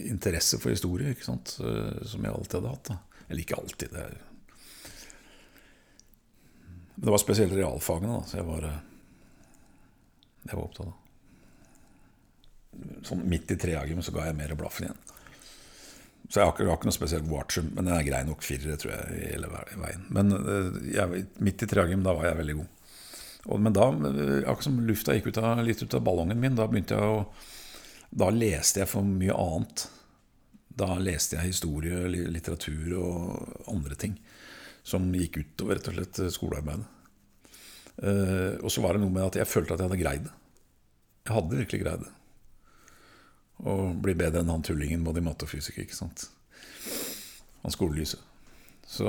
[0.09, 1.57] interesse for historie, ikke sant?
[1.61, 2.91] Eh, som jeg alltid hadde hatt.
[2.93, 2.99] Da.
[3.29, 3.93] Eller ikke alltid.
[3.93, 4.07] Det,
[6.97, 8.67] Men det var spesielt realfagene, da, så jeg var,
[10.45, 11.01] jeg var opptatt av.
[13.07, 15.03] Sånn midt i treagium så ga jeg mer blaffen igjen.
[16.29, 18.45] Så jeg har ikke, jeg har ikke noe spesielt watcher, men den er grei nok
[18.45, 20.07] firere, tror jeg, hele veien.
[20.17, 22.71] Men eh, jeg, midt i treagium, da var jeg veldig god.
[23.45, 26.57] Og, men da, eh, akkurat som lufta gikk ut av, litt ut av ballongen min,
[26.59, 27.27] da begynte jeg å
[28.15, 29.89] Da leste jeg for mye annet.
[30.71, 34.15] Da leste jeg historie, litteratur og andre ting
[34.87, 36.94] som gikk utover rett og slett skolearbeidet.
[38.03, 40.35] Eh, og så var det noe med at jeg følte at jeg hadde greid det.
[41.25, 42.13] Jeg hadde virkelig greid det.
[43.65, 45.79] Å bli bedre enn han tullingen både i matte og fysikk.
[45.85, 46.27] ikke sant?
[47.63, 48.21] Han skolelyset.
[48.87, 49.09] Så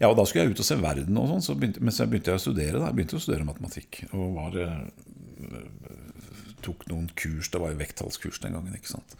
[0.00, 2.10] Ja, og da skulle jeg ut og se verden og sånn, så begynte, mens jeg
[2.34, 2.80] å studere.
[2.80, 2.88] Da.
[2.88, 4.00] Jeg begynte å studere matematikk.
[4.10, 4.80] Og var, eh,
[6.64, 7.50] tok noen kurs.
[7.52, 8.76] Det var jo vekttallskurs den gangen.
[8.76, 9.16] ikke sant?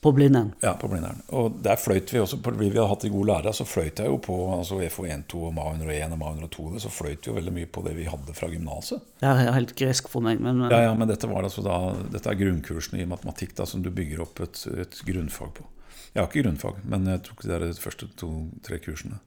[0.00, 0.52] På Blindern?
[0.62, 1.22] Ja, på Blindern.
[1.34, 4.06] Og der fløyt vi også, fordi vi hadde hatt de gode lærere, så fløyt jeg
[4.06, 6.66] jo på altså FO12 og MA101 og MA102.
[6.84, 9.02] Så fløyt vi jo veldig mye på det vi hadde fra gymnaset.
[9.18, 11.80] Det er helt gresk for meg, men Ja, ja, men dette, var altså da,
[12.14, 15.66] dette er grunnkursene i matematikk da, som du bygger opp et, et grunnfag på.
[16.12, 19.18] Jeg har ikke grunnfag, men jeg tok de første to-tre kursene.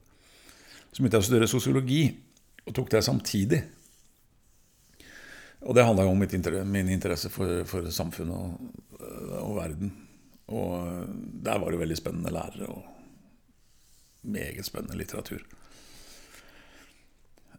[0.92, 2.02] Så begynte jeg å studere sosiologi,
[2.64, 3.60] og tok det samtidig.
[5.62, 9.02] Og det handla jo om interesse, min interesse for, for samfunnet og,
[9.38, 9.92] og verden.
[10.52, 11.06] Og
[11.44, 12.82] der var det veldig spennende lærere og
[14.22, 15.42] meget spennende litteratur.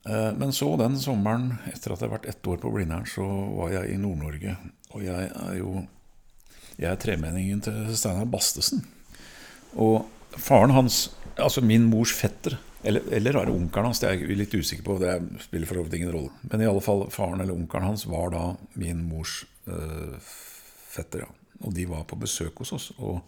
[0.10, 3.24] Eh, men så den sommeren, etter at jeg har vært ett år på Blindern, så
[3.56, 4.58] var jeg i Nord-Norge.
[4.94, 5.84] Og jeg er jo
[6.74, 8.80] Jeg er tremenningen til Steinar Bastesen.
[9.78, 10.08] Og
[10.42, 14.38] faren hans, altså min mors fetter, eller, eller er det onkelen hans, det er jeg
[14.38, 15.16] litt usikker på, det
[15.46, 16.32] spiller for ingen rolle.
[16.52, 18.44] Men i alle fall faren eller onkelen hans var da
[18.80, 20.18] min mors øh,
[20.94, 21.32] fetter, ja.
[21.64, 23.22] Og de var på besøk hos oss og,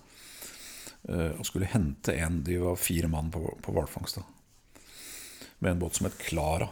[1.07, 4.17] og skulle hente en De var fire mann på, på hvalfangst.
[5.63, 6.67] Med en båt som het Klara.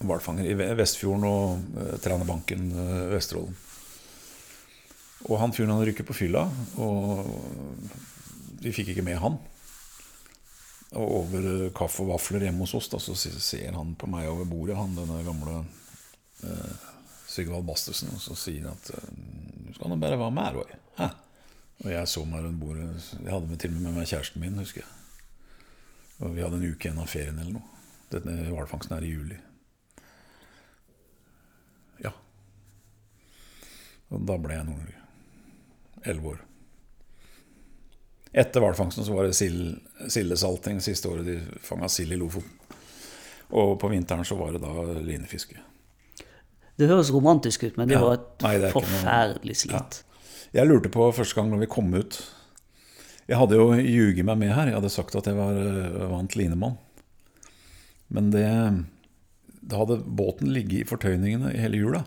[0.00, 3.52] Hvalfanger i Vestfjorden og uh, Trænabanken, uh, Vesterålen.
[5.28, 6.42] Og han fyren han rykket på fylla,
[6.80, 7.28] og
[8.60, 9.38] vi fikk ikke med han.
[10.94, 14.46] Og over kaffe og vafler hjemme hos oss da, så ser han på meg over
[14.46, 15.56] bordet, han denne gamle
[16.46, 16.90] eh,
[17.26, 18.92] Sigvald Bastesen, og så sier han at
[19.64, 20.76] du skal nå bare være med, Roy.
[21.00, 21.08] Hæ?
[21.82, 22.86] Og jeg så meg rundt bordet.
[23.18, 24.92] Jeg hadde med til og med meg kjæresten min, husker jeg.
[26.22, 27.82] Og vi hadde en uke igjen av ferien eller noe.
[28.12, 29.38] Denne hvalfangsten er i juli.
[32.04, 32.12] Ja.
[34.14, 35.00] Og da ble jeg Nord-Norge.
[36.04, 36.44] Elleve år.
[38.34, 39.76] Etter hvalfangsten så var det sild,
[40.10, 42.50] sildesalting siste året de fanga sild i Lofoten.
[43.54, 45.60] Og på vinteren så var det da linefiske.
[46.74, 48.00] Det høres romantisk ut, men det ja.
[48.02, 50.00] var et Nei, det forferdelig slit.
[50.00, 50.24] Ja.
[50.54, 52.16] Jeg lurte på første gang når vi kom ut
[53.26, 54.70] Jeg hadde jo ljuget meg med her.
[54.70, 55.54] Jeg hadde sagt at jeg var
[56.10, 56.76] vant linemann.
[58.12, 58.48] Men det
[59.64, 62.02] Da hadde båten ligget i fortøyningene i hele jula.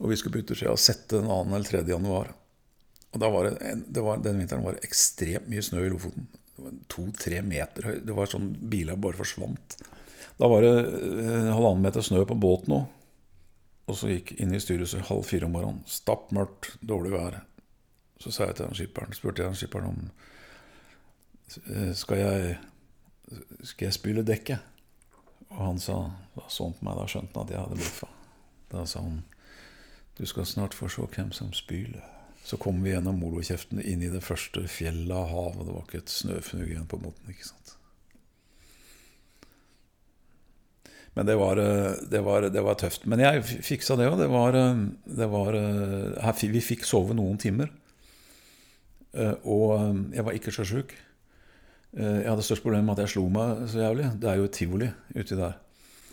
[0.00, 1.40] Og vi skulle på yttersida og sette den 2.
[1.46, 1.86] eller 3.
[1.88, 2.34] januar.
[3.10, 6.28] Og da var det, det var, Den vinteren var det ekstremt mye snø i Lofoten.
[6.92, 7.98] To-tre meter høy.
[8.06, 9.78] Det var sånn biler bare forsvant.
[10.40, 10.74] Da var det
[11.50, 12.88] halvannen meter snø på båten òg.
[13.90, 15.80] Og så gikk inn i styrehuset halv fire om morgenen.
[15.90, 17.40] Stappmørkt, dårlig vær.
[18.22, 20.10] Så sa jeg til han skipperen, spurte jeg han skipperen om
[21.98, 22.58] skal jeg,
[23.66, 24.62] skal jeg spyle dekket.
[25.50, 25.96] Og han sa
[26.46, 28.10] sånn på meg, da skjønte han at jeg hadde bløffa.
[28.70, 29.22] Da sa han
[30.20, 32.04] du skal snart få se hvem som spyler.
[32.50, 35.66] Så kom vi gjennom molokjeften inn i det første fjellet av havet.
[35.68, 37.30] Det var ikke et snøfnugg igjen på båten.
[37.30, 37.76] ikke sant?
[41.14, 41.60] Men det var,
[42.10, 43.06] det, var, det var, tøft.
[43.10, 44.18] Men jeg fiksa det òg.
[44.18, 44.58] Det var,
[45.20, 45.60] det var
[46.40, 47.70] Vi fikk sove noen timer.
[49.46, 49.70] Og
[50.14, 50.94] jeg var ikke sjøsjuk.
[51.94, 54.10] Jeg hadde størst problem med at jeg slo meg så jævlig.
[54.18, 55.58] Det er jo et tivoli uti der.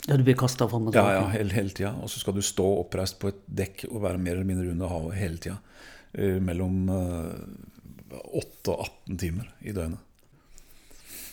[0.07, 1.17] Ja, Du blir kasta fram og tilbake?
[1.17, 1.95] Ja, ja, hele, hele tida.
[2.01, 4.93] Og så skal du stå oppreist på et dekk og være mer eller mindre under
[4.93, 5.57] havet hele tida.
[6.13, 9.99] Mellom 8 og 18 timer i døgnet.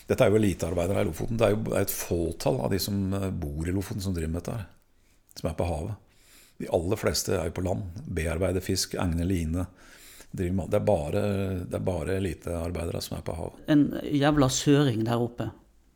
[0.05, 1.37] Dette er jo elitearbeidere i Lofoten.
[1.39, 4.43] Det er jo et fåtall av de som eh, bor i Lofoten, som driver med
[4.43, 4.57] dette.
[4.59, 4.67] her,
[5.39, 5.95] Som er på havet.
[6.61, 8.03] De aller fleste er jo på land.
[8.05, 9.65] Bearbeider fisk, egner line.
[10.35, 11.23] Det er bare,
[11.65, 13.65] det er bare elitearbeidere som er på havet.
[13.71, 15.49] En jævla søring der oppe.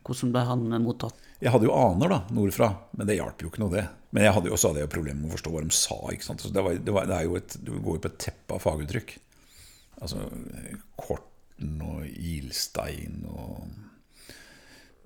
[0.07, 1.15] Hvordan ble han mottatt?
[1.39, 3.85] Jeg hadde jo aner da, nordfra, men det hjalp jo ikke noe, det.
[4.09, 5.97] Men jeg hadde jo også hadde jeg problemer med å forstå hva de sa.
[6.13, 6.45] ikke sant?
[6.49, 8.63] Det, var, det, var, det, er jo et, Du går jo på et teppe av
[8.63, 9.13] faguttrykk.
[9.99, 10.23] Altså
[10.97, 13.67] Korten og ilstein og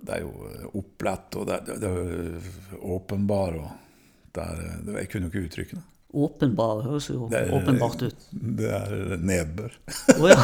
[0.04, 3.56] det er jo eh, opplett, og det, det, er åpenbar.
[3.56, 3.70] Og
[4.36, 5.84] det er, det, jeg kunne jo ikke uttrykkene.
[6.14, 8.26] Åpenbar høres jo er, åpenbart ut.
[8.32, 9.78] Det er nedbør.
[10.20, 10.38] Oh, ja.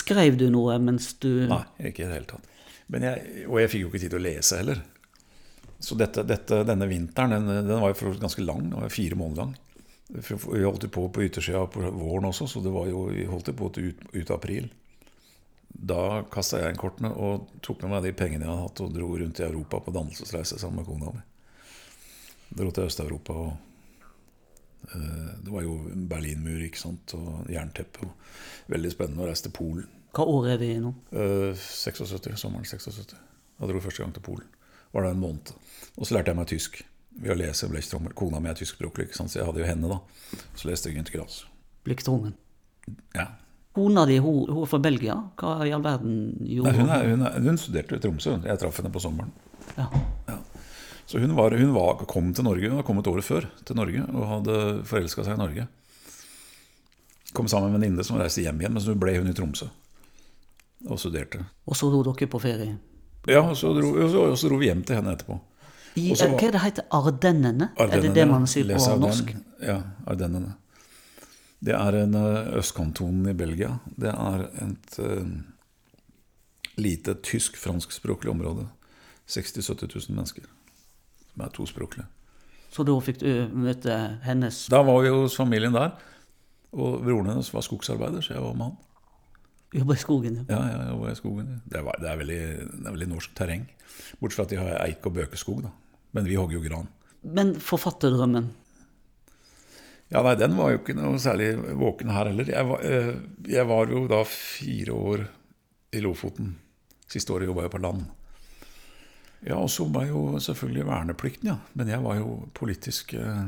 [0.00, 2.46] Skrev du noe mens du Nei, ikke i det hele tatt.
[2.90, 4.82] Jeg, og jeg fikk jo ikke tid til å lese heller.
[5.80, 8.66] Så dette, dette, denne vinteren den, den var jo ganske lang.
[8.68, 9.56] Den var fire måneder lang.
[10.10, 13.70] Vi holdt på på yttersida på våren også, så det var jo, vi holdt på
[13.74, 14.68] til ut, ut april
[15.70, 18.90] da kasta jeg inn kortene og tok med meg de pengene jeg hadde hatt, og
[18.92, 21.22] dro rundt i Europa på dannelsesreise sammen med kona mi.
[22.58, 23.52] Dro til Øst-Europa og
[24.94, 25.74] Eh, Det var jo
[26.08, 27.14] Berlinmur ikke sant?
[27.14, 28.06] og jernteppe.
[28.06, 29.88] og Veldig spennende å reise til Polen.
[30.16, 30.94] Hva år er vi i nå?
[31.12, 33.14] Eh, 76, Sommeren 76.
[33.60, 34.46] Da dro jeg første gang til Polen.
[34.94, 35.52] Var det en måned.
[35.96, 36.80] Og så lærte jeg meg tysk.
[37.20, 38.14] Ved å lese Blechtrommel.
[38.16, 40.42] Kona mi er tyskspråklig, så jeg hadde jo henne, da.
[40.58, 41.44] Så leste jeg Günter Grass.
[41.86, 42.36] Blikktrungen.
[43.14, 43.26] Ja.
[43.76, 45.16] Kona di hun, hun er fra Belgia.
[45.38, 48.38] Hva i all verden Nei, gjorde hun, er, hun, er, hun studerte i Tromsø.
[48.46, 49.30] Jeg traff henne på sommeren.
[49.76, 49.86] Ja.
[51.10, 54.02] Så hun, var, hun var, kom til Norge, hun hadde kommet året før til Norge
[54.10, 55.66] og hadde forelska seg i Norge.
[57.34, 59.66] Kom sammen med en venninne som reiste hjem igjen, men så ble hun i Tromsø
[60.86, 61.42] og studerte.
[61.66, 62.76] Og så dro dere på ferie.
[63.28, 65.40] Ja, og så dro, og så, og så dro vi hjem til henne etterpå.
[65.96, 67.70] I, eh, var- hva er det heter Ardennene?
[67.78, 69.20] er det det man sier på Ardennes.
[69.20, 69.36] norsk?
[69.62, 70.54] Ja, Ardennene.
[71.62, 73.78] Det er en eh, østkanton i Belgia.
[73.84, 75.26] Det er et uh,
[76.76, 78.68] lite tysk-franskspråklig område.
[79.26, 80.42] 60 000-70 000 mennesker
[81.32, 82.06] som er tospråklige.
[82.70, 85.92] Så da fikk du møte hennes Da var vi hos familien der.
[86.72, 88.76] Og broren hennes var skogsarbeider, så jeg var med han.
[89.74, 90.40] Jobba i skogen.
[90.48, 90.60] Ja.
[90.70, 91.60] Ja, ja, i skogen.
[91.64, 92.40] Det, var, det, er veldig,
[92.72, 93.66] det er veldig norsk terreng.
[94.20, 95.70] Bortsett fra at de har eik- og bøkeskog, da.
[96.16, 96.88] Men vi hogger jo gran.
[97.22, 98.48] Men forfatterdrømmen
[100.10, 102.48] Ja, nei, den var jo ikke noe særlig våken her heller.
[102.50, 103.12] Jeg var, eh,
[103.46, 105.28] jeg var jo da fire år
[105.94, 106.56] i Lofoten.
[107.10, 108.08] Siste året jobba jeg på land.
[109.46, 111.56] Ja, og så var jo selvfølgelig verneplikten, ja.
[111.78, 113.46] Men jeg var jo politisk eh,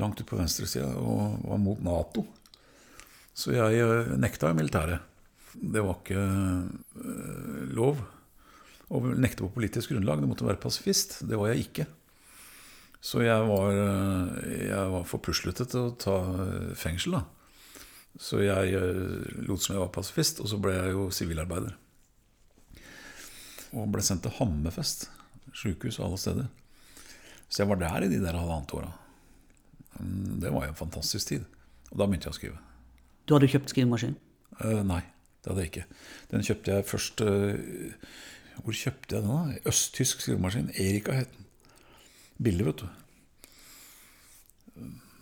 [0.00, 2.24] langt ute på venstresida og var mot Nato.
[3.34, 5.02] Så jeg eh, nekta i militæret.
[5.54, 8.00] Det var ikke eh, lov
[8.94, 10.22] å nekte på politisk grunnlag.
[10.22, 11.20] Det måtte være pasifist.
[11.26, 11.86] Det var jeg ikke.
[13.04, 16.18] Så jeg var, eh, jeg var for puslete til å ta
[16.78, 17.24] fengsel, da.
[18.14, 18.78] Så jeg
[19.42, 21.74] lot som jeg var pasifist, og så ble jeg jo sivilarbeider.
[23.74, 25.08] Og ble sendt til Hammerfest
[25.54, 26.46] sjukehus alle steder.
[27.48, 28.92] Så jeg var der i de der halvannet åra.
[29.98, 31.44] Mm, Det var jo en fantastisk tid.
[31.90, 32.62] Og da begynte jeg å skrive.
[33.24, 34.16] Du hadde kjøpt skrivemaskin?
[34.60, 35.00] Uh, nei,
[35.42, 35.86] det hadde jeg ikke.
[36.30, 37.96] Den kjøpte jeg først uh,
[38.62, 39.32] Hvor kjøpte jeg den?
[39.32, 39.58] da?
[39.70, 40.70] Østtysk skrivemaskin.
[40.74, 41.48] Erika het den.
[42.44, 42.88] Billig, vet du.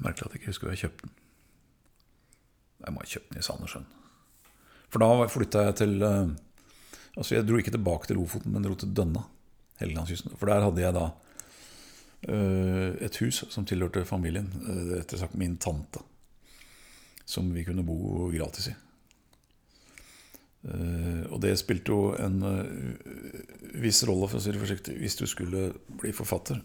[0.02, 1.18] Merkelig at jeg ikke husker hvor jeg kjøpte den.
[2.82, 3.90] Jeg må ha kjøpt den i Sandnessjøen.
[4.92, 6.32] For da flytta jeg til uh,
[7.12, 9.26] Altså, jeg dro ikke tilbake til Lofoten, men dro til Dønna.
[9.82, 10.32] Helgelandskysten.
[10.40, 11.02] For der hadde jeg da
[12.28, 14.48] eh, et hus som tilhørte familien.
[14.62, 16.00] eh, og slett min tante.
[17.24, 18.76] Som vi kunne bo gratis i.
[20.62, 25.18] Eh, og det spilte jo en eh, viss rolle, for å si det forsiktig, hvis
[25.18, 26.60] du skulle bli forfatter.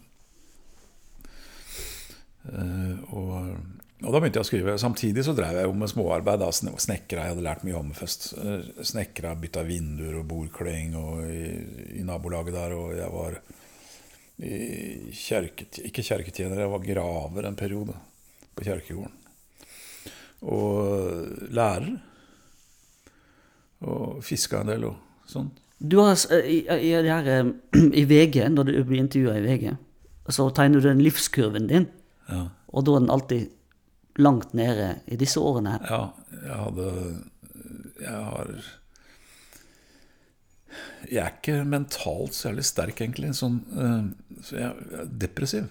[2.51, 3.33] Eh, og,
[4.03, 4.77] og da begynte jeg å skrive.
[4.81, 6.43] Samtidig så drev jeg jo med småarbeid.
[6.43, 7.25] da, snekkere.
[7.25, 8.29] Jeg hadde lært mye om først.
[8.85, 11.45] Snekra, bytta vinduer og bordkling og i,
[11.97, 12.77] i nabolaget der.
[12.77, 13.41] Og jeg var
[14.37, 17.97] kjerket, ikke kjerketjener, jeg var graver en periode
[18.53, 19.26] på kjerkegården.
[20.41, 21.97] Og lærer.
[23.87, 24.97] Og fiska en del og
[25.29, 25.49] sånn.
[25.77, 29.67] Du har i, i, her, eh, I VG, når du blir intervjua i VG,
[30.33, 31.85] så tegner du den livskurven din,
[32.27, 32.47] Ja.
[32.73, 33.51] og da er den alltid
[34.19, 35.85] langt nede i disse årene her.
[35.87, 36.01] Ja,
[36.43, 36.87] jeg hadde
[38.01, 38.49] Jeg har
[41.09, 43.29] Jeg er ikke mentalt særlig sterk, egentlig.
[43.37, 45.69] Sånn, eh, så jeg er depressiv.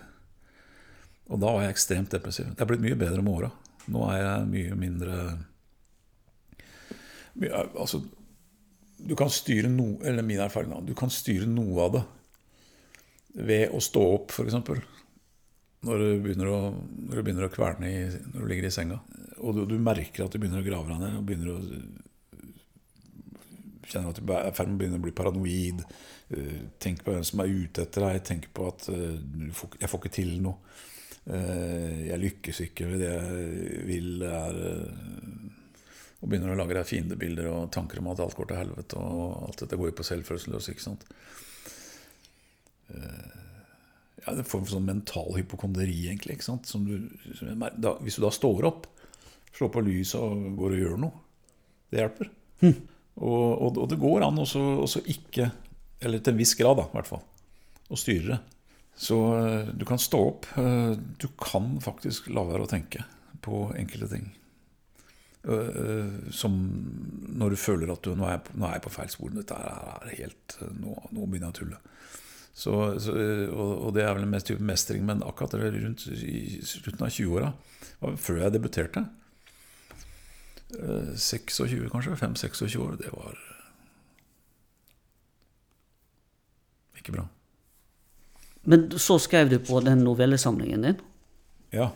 [1.28, 2.48] Og da var jeg ekstremt depressiv.
[2.54, 3.50] Det er blitt mye bedre med åra.
[3.92, 5.16] Nå er jeg mye mindre
[7.76, 8.00] Altså,
[8.96, 10.80] du kan styre noe Eller min erfaring, da.
[10.80, 12.04] Du kan styre noe av det
[13.36, 14.54] ved å stå opp, f.eks.
[14.64, 14.78] Når
[15.84, 17.98] når du begynner å kverne i,
[18.32, 18.96] når du ligger i senga.
[19.44, 21.18] Og du, du merker at du begynner å grave deg ned.
[21.18, 21.58] Og begynner å
[23.86, 25.84] Kjenner at du er i ferd med å begynne å bli paranoid.
[26.34, 28.24] eh, Tenk på hvem som er ute etter deg.
[28.26, 30.56] Tenk på at får, jeg får ikke til noe.
[31.26, 34.10] Eh, Jeg lykkes ikke med det jeg vil.
[34.26, 38.60] Er eh, Og begynner å lage deg fiendebilder og tanker om at alt går til
[38.62, 39.00] helvete.
[39.00, 40.70] Og alt dette går jo på selvfølelse løs.
[40.72, 41.06] ikke sant?
[42.96, 46.36] ja, det er en form for sånn mental hypokonderi, egentlig.
[46.36, 46.66] ikke sant?
[46.70, 46.94] Som du,
[47.36, 48.86] som da, hvis du da står opp,
[49.54, 51.20] slår på lyset og går og gjør noe,
[51.92, 52.30] det hjelper.
[53.16, 55.50] Og, og, og det går an også, også ikke,
[56.04, 57.22] eller til en viss grad, da, i hvert fall,
[57.88, 58.40] å styre det.
[58.96, 60.46] Så eh, du kan stå opp.
[60.56, 63.04] eh, Du kan faktisk la være å tenke
[63.44, 64.30] på enkelte ting.
[65.44, 66.56] Eh, Som
[67.36, 69.34] når du føler at du, nå er jeg på, nå er jeg på feil spor.
[69.36, 71.82] Dette er helt, nå, nå begynner jeg å tulle.
[72.56, 72.72] Så,
[73.04, 73.12] så,
[73.52, 77.50] og, og det er vel en type mestring, men akkurat rundt i slutten av 20-åra,
[78.16, 79.02] før jeg debuterte
[80.80, 83.36] eh, 26 kanskje, 5-26 år, det var
[86.96, 87.26] ikke bra.
[88.66, 90.96] Men så skrev du på den novellesamlingen din.
[91.70, 91.92] Ja.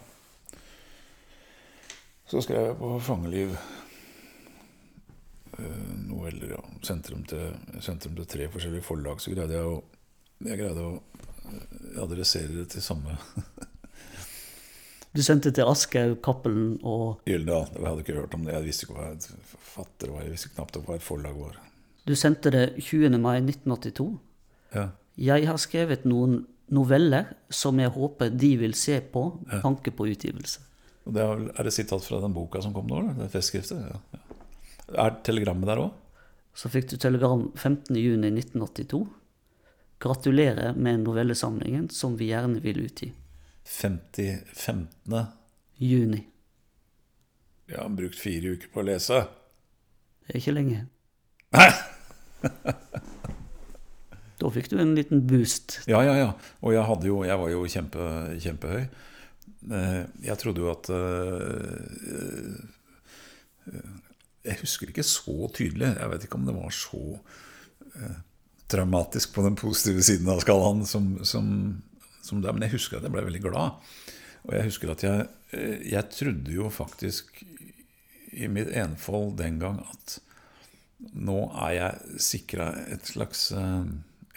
[2.31, 3.57] Så skrev jeg på Fangeliv
[5.59, 6.53] eh, noveller.
[6.55, 6.61] Ja.
[6.87, 9.19] Sentrum til, sentrum til tre forskjellige forlag.
[9.19, 9.81] Så greide jeg å,
[10.47, 10.93] jeg greide å
[11.51, 13.19] eh, adressere det til samme
[15.11, 17.67] Du sendte til Aschehoug, Cappelen og Gyldendal.
[17.75, 18.55] Jeg hadde ikke hørt om det.
[18.55, 20.23] Jeg visste ikke hva et forfatter var.
[20.23, 21.59] Jeg visste knapt hva et forlag var.
[22.07, 23.19] Du sendte det 20.
[23.19, 24.07] mai 1982.
[24.79, 24.87] Ja.
[25.19, 26.45] Jeg har skrevet noen
[26.75, 30.67] noveller som jeg håper de vil se på med tanke på utgivelse.
[31.11, 33.01] Det er, er det sitat fra den boka som kom nå?
[33.03, 33.17] eller?
[33.19, 33.81] Det festskriftet?
[33.91, 34.01] Ja.
[34.15, 34.21] ja.
[35.07, 35.97] Er telegrammet der òg?
[36.55, 39.05] Så fikk du telegram 15.6.1982.
[40.01, 43.13] Gratulerer med novellesamlingen som vi gjerne vil utgi.
[43.65, 45.19] 50 15.
[45.81, 46.25] Juni.
[47.67, 49.23] Vi har brukt fire uker på å lese.
[50.27, 50.81] Det er ikke lenge.
[54.41, 55.81] Da fikk du en liten boost.
[55.91, 56.29] Ja, ja, ja.
[56.65, 58.07] Og jeg, jo, jeg var jo kjempe,
[58.41, 58.85] kjempehøy.
[59.69, 62.57] Eh, Jeg trodde jo at eh,
[63.69, 63.91] eh,
[64.49, 65.93] Jeg husker ikke så tydelig.
[65.99, 67.21] Jeg vet ikke om det var så
[68.71, 71.47] traumatisk på den positive siden av skalaen som, som,
[72.25, 72.55] som det.
[72.55, 73.83] Men jeg husker at jeg ble veldig glad.
[74.47, 75.27] Og jeg husker at jeg,
[75.91, 77.43] jeg trodde jo faktisk
[78.33, 80.21] i mitt enfold den gang at
[81.19, 83.51] nå er jeg sikra et slags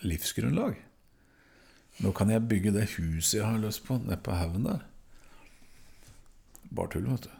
[0.07, 0.75] livsgrunnlag.
[2.03, 4.81] Nå kan jeg bygge det huset jeg har lyst på, nede på haugen der.
[6.73, 7.33] Bare tull, vet du.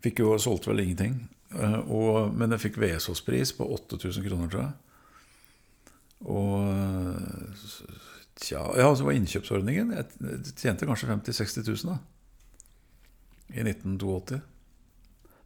[0.00, 1.18] Fikk jo solgt vel ingenting.
[1.52, 4.72] eh, Og, men jeg fikk Vesaas-pris på 8000 kroner, tror jeg.
[6.20, 7.58] Og eh,
[8.40, 11.98] tja, ja, så var innkjøpsordningen Jeg tjente kanskje 50 000-60 000 da.
[13.50, 14.40] I 1982.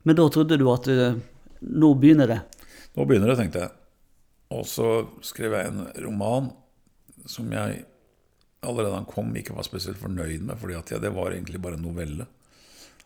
[0.04, 1.18] Men da trodde du at eh,
[1.64, 2.40] nå begynner det.
[2.94, 3.72] Nå begynner det, tenkte jeg.
[4.54, 4.88] Og så
[5.26, 6.50] skrev jeg en roman
[7.26, 7.84] som jeg
[8.64, 11.84] allerede den kom, ikke var spesielt fornøyd med, fordi ja, det var egentlig bare en
[11.84, 12.26] novelle.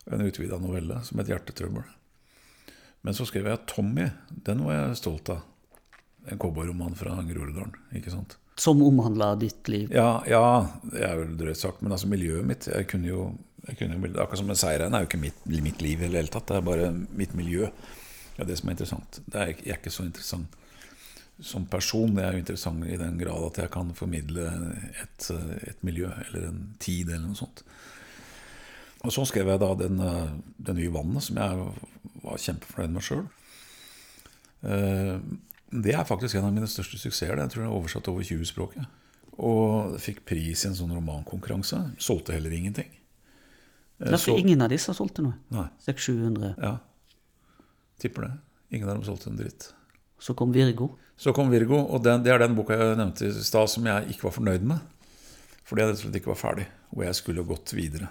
[0.09, 1.95] En utvida novelle som het 'Hjertetrøbbel'.
[3.03, 4.11] Men så skrev jeg 'Tommy'.
[4.45, 5.41] Den var jeg stolt av.
[6.31, 7.75] En cowboyroman fra Groruddalen.
[7.95, 8.37] ikke sant?
[8.57, 9.93] Som omhandla ditt liv.
[9.93, 13.39] Ja, ja, det er vel drøyt sagt, men altså miljøet mitt jeg kunne jo,
[13.69, 16.17] jeg kunne jo Akkurat som en seieren er jo ikke mitt, mitt liv i det
[16.17, 17.71] hele tatt, det er bare mitt miljø.
[18.37, 19.21] Det er det som er interessant.
[19.27, 20.59] Det er, jeg er ikke så interessant
[21.41, 22.17] som person.
[22.17, 24.47] Jeg er jo interessant i den grad at jeg kan formidle
[25.03, 25.29] et,
[25.69, 27.63] et miljø eller en tid eller noe sånt.
[29.07, 30.01] Og så skrev jeg da den,
[30.59, 31.69] den nye vannet, som jeg
[32.25, 33.27] var kjempefornøyd med sjøl.
[35.71, 37.37] Det er faktisk en av mine største suksesser.
[37.39, 38.75] Jeg tror jeg er oversatt over 20 språk.
[38.81, 38.89] jeg.
[39.39, 41.79] Og fikk pris i en sånn romankonkurranse.
[42.03, 42.89] Solgte heller ingenting.
[43.99, 45.35] Det Derfor så- ingen av disse solgte noe.
[45.51, 45.69] Nei.
[45.87, 46.55] 600-700.
[46.63, 46.79] Ja.
[48.01, 48.33] Tipper det.
[48.71, 49.73] Ingen av dem solgte en dritt.
[50.19, 50.93] Så kom Virgo.
[51.19, 54.15] Så kom Virgo, og den, det er den boka jeg nevnte i stad som jeg
[54.15, 54.83] ikke var fornøyd med.
[55.69, 58.09] Fordi jeg rett og slett ikke var ferdig, og jeg skulle gått videre.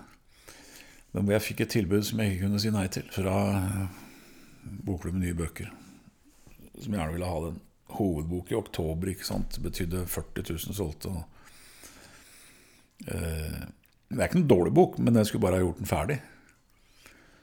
[1.14, 4.04] Men hvor jeg fikk et tilbud som jeg ikke kunne si nei til, fra eh,
[4.86, 5.72] Bokklubben Nye Bøker.
[6.78, 7.64] Som gjerne ville ha den.
[7.98, 9.58] Hovedbok i oktober, ikke sant.
[9.64, 11.10] Betydde 40 000 solgte.
[11.10, 11.24] Og,
[13.08, 13.62] eh,
[14.12, 16.20] det er ikke noen dårlig bok, men jeg skulle bare ha gjort den ferdig.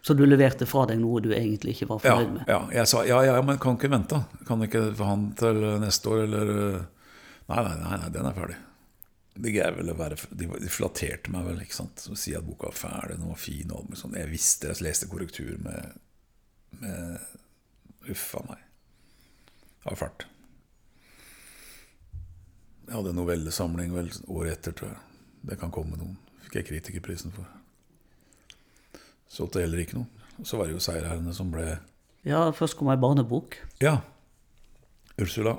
[0.04, 2.48] Så du leverte fra deg noe du egentlig ikke var Ja, fornøyd med.
[2.52, 4.18] ja, jeg sa ja, ja, men kan ikke vente.
[4.44, 6.82] Kan ikke forhandle han til neste år, eller uh,
[7.48, 8.58] Nei, nei, nei, nei den er ferdig.
[9.34, 12.04] De, greier vel å være, de, flatterte meg vel, ikke sant.
[12.16, 14.16] Si at boka var ferdig, den var fin og sånt.
[14.16, 15.98] Jeg visste, jeg leste korrektur med,
[16.80, 18.62] med Uff a meg.
[19.82, 20.24] Det var fælt.
[22.86, 25.20] Jeg hadde en novellesamling vel året etter, tror jeg.
[25.50, 26.16] Det kan komme noen.
[26.44, 27.48] Fikk jeg kritikerprisen for.
[29.34, 30.06] Solgte heller ikke noe.
[30.38, 31.78] Og så var det jo seierherrene som ble
[32.26, 33.58] Ja, først kom ei barnebok.
[33.82, 33.98] Ja.
[35.20, 35.56] Ursula.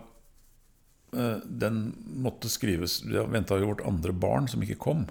[1.15, 5.05] Eh, Den måtte skrives Vi venta jo vårt andre barn, som ikke kom.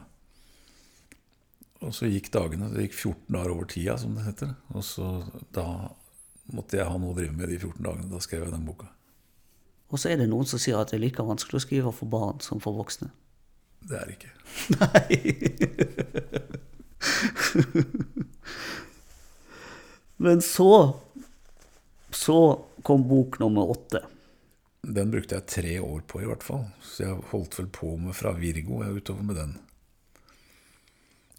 [1.84, 2.70] Og så gikk dagene.
[2.72, 4.54] Det gikk 14 dager over tida, som det heter.
[4.72, 5.08] Og så
[5.52, 5.66] da
[6.52, 8.10] måtte jeg ha noe å drive med de 14 dagene.
[8.12, 8.88] Da skrev jeg den boka.
[9.92, 12.10] Og så er det noen som sier at det er like vanskelig å skrive for
[12.10, 13.10] barn som for voksne.
[13.84, 14.32] Det er det ikke.
[20.16, 21.00] Men så
[22.10, 24.00] Så kom bok nummer åtte.
[24.82, 26.66] Den brukte jeg tre år på, i hvert fall.
[26.84, 29.54] Så jeg holdt vel på med fra Virgo jeg er utover med den.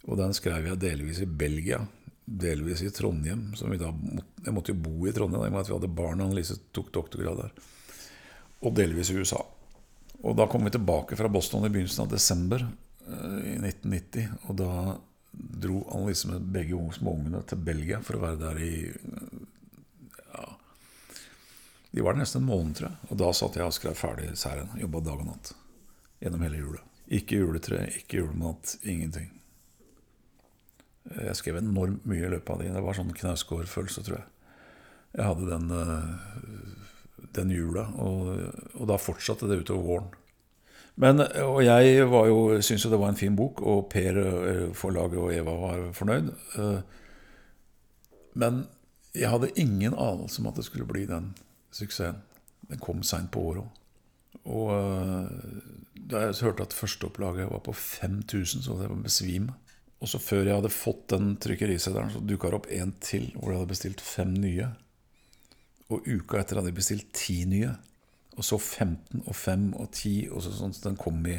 [0.05, 1.79] Og den skrev jeg delvis i Belgia,
[2.25, 3.47] delvis i Trondheim.
[3.55, 3.91] Da,
[4.45, 6.23] jeg måtte jo bo i Trondheim i og med at vi hadde barn.
[6.25, 7.53] Annelise tok doktorgrad der.
[8.65, 9.41] Og delvis i USA.
[10.25, 14.29] Og da kom vi tilbake fra Boston i begynnelsen av desember eh, i 1990.
[14.49, 14.71] Og da
[15.61, 18.73] dro Annelise med begge småungene til Belgia for å være der i
[20.33, 20.47] ja,
[21.91, 23.09] De var der nesten en måned, tror jeg.
[23.09, 24.73] Og da satt jeg og skrev ferdig serien.
[24.79, 25.53] Jobba dag og natt.
[26.23, 26.83] Gjennom hele jula.
[27.15, 29.29] Ikke juletre, ikke julemat, ingenting.
[31.13, 32.71] Jeg skrev enormt mye i løpet av de.
[32.73, 34.27] Det var sånn knausgård-følelse, tror jeg.
[35.15, 38.31] Jeg hadde den, eh, den jula, og,
[38.73, 40.09] og da fortsatte det utover våren.
[40.95, 44.67] Men, og jeg var jo, syntes jo det var en fin bok, og Per, eh,
[44.77, 46.29] forlaget og Eva var fornøyd.
[46.59, 46.79] Eh,
[48.35, 48.65] Men
[49.15, 51.33] jeg hadde ingen anelse om at det skulle bli den
[51.71, 52.21] suksessen.
[52.67, 53.81] Den kom seint på året òg.
[54.45, 55.59] Og eh,
[56.11, 59.55] da jeg hørte at førsteopplaget var på 5000, så det var besvime.
[60.03, 63.51] Og så før jeg hadde fått den trykkeriseddelen, så dukka det opp en til hvor
[63.51, 64.67] jeg hadde bestilt fem nye.
[65.89, 67.71] Og uka etter hadde jeg bestilt ti nye.
[68.35, 70.15] Og så 15 og 5 og 10.
[70.31, 71.37] Og så, sånn, så den kom i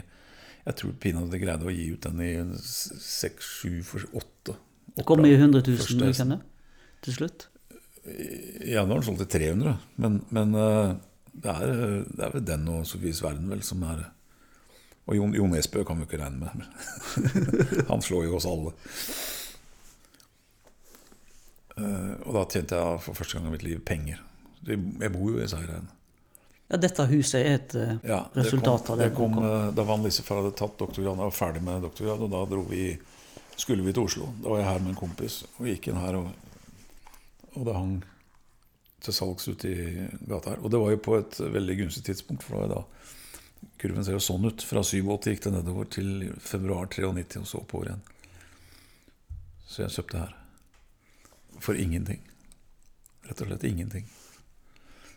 [0.66, 4.54] Jeg tror pinadø greide å gi ut den i 6, 7, 8.
[5.06, 6.40] Kom i 100 000 Første- kjenner,
[7.04, 7.46] til slutt.
[8.06, 10.92] Ja, nå har den solgt til 300, men, men eh,
[11.34, 11.72] det, er,
[12.06, 14.04] det er vel den og Sofies verden vel som er
[15.06, 16.64] Og Jon, Jon Esbø kan vi ikke regne med.
[17.92, 18.72] Han slår jo oss alle.
[21.76, 24.22] Eh, Og da tjente jeg for første gang i mitt liv penger.
[24.66, 25.86] Jeg bor jo i Seireien.
[26.68, 29.10] Ja, dette huset er et eh, Ja, resultat av det.
[29.10, 32.32] det kom, eh, Da var Lissefar hadde tatt doktorgrad, og var ferdig med doktorgrad, og
[32.32, 32.88] da dro vi,
[33.56, 34.32] skulle vi til Oslo.
[34.42, 36.32] Da var jeg her med en kompis og gikk inn her, og,
[37.54, 37.94] og det hang
[39.06, 40.64] til salgs ute i gata her.
[40.64, 42.82] Og det var jo på et veldig gunstig tidspunkt, for da
[43.78, 44.64] kurven ser jo sånn ut.
[44.66, 48.04] Fra 87 gikk det nedover til februar 93, og så oppover igjen.
[49.70, 50.34] Så jeg kjøpte her.
[51.62, 52.20] For ingenting.
[53.28, 54.10] Rett og slett ingenting.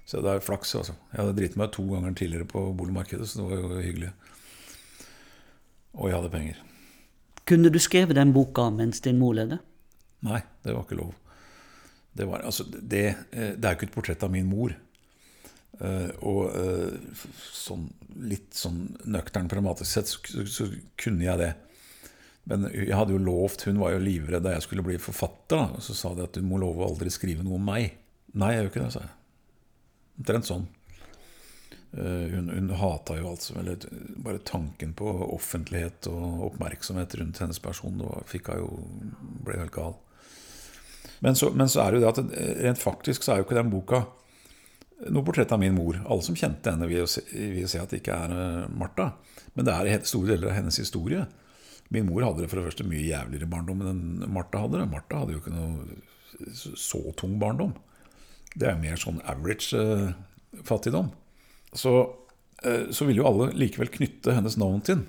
[0.10, 0.96] Så det er flaks, altså.
[1.12, 4.10] Jeg hadde driti meg to ganger tidligere på boligmarkedet, så det var jo hyggelig.
[5.94, 6.62] Og jeg hadde penger.
[7.50, 9.60] Kunne du skrevet den boka mens din mor levde?
[10.26, 11.14] Nei, det var ikke lov.
[12.18, 14.74] Det, var, altså, det, eh, det er jo ikke et portrett av min mor.
[15.80, 17.22] Uh, og uh,
[17.56, 17.86] sånn,
[18.28, 20.68] litt sånn nøktern pragmatisk sett så, så, så
[21.00, 21.54] kunne jeg det.
[22.50, 25.54] Men jeg hadde jo lovt, hun var jo livredd da jeg skulle bli forfatter.
[25.54, 27.94] Da, og så sa de at du må love å aldri skrive noe om meg.
[28.34, 29.16] Nei, jeg gjør ikke det, sa jeg.
[30.20, 30.68] Omtrent sånn.
[31.98, 33.58] Eh, hun, hun hata jo alt som
[34.22, 38.70] Bare tanken på offentlighet og oppmerksomhet rundt hennes person det var, fikk hun jo,
[39.48, 39.98] ble helt gal.
[41.20, 43.58] Men så, men så er det jo det at rent faktisk så er jo ikke
[43.58, 44.06] den boka
[45.08, 45.98] noe portrett av min mor.
[46.06, 49.14] Alle som kjente henne, vil jo se, vil se at det ikke er eh, Martha.
[49.56, 51.26] Men det er store deler av hennes historie.
[51.90, 54.90] Min mor hadde det for det første mye jævligere barndom enn Martha hadde det.
[54.92, 57.74] Martha hadde jo ikke noe så tung barndom.
[58.56, 60.10] Det er mer sånn average eh,
[60.66, 61.12] fattigdom.
[61.74, 62.16] Så,
[62.64, 65.08] eh, så vil jo alle likevel knytte hennes navn til den.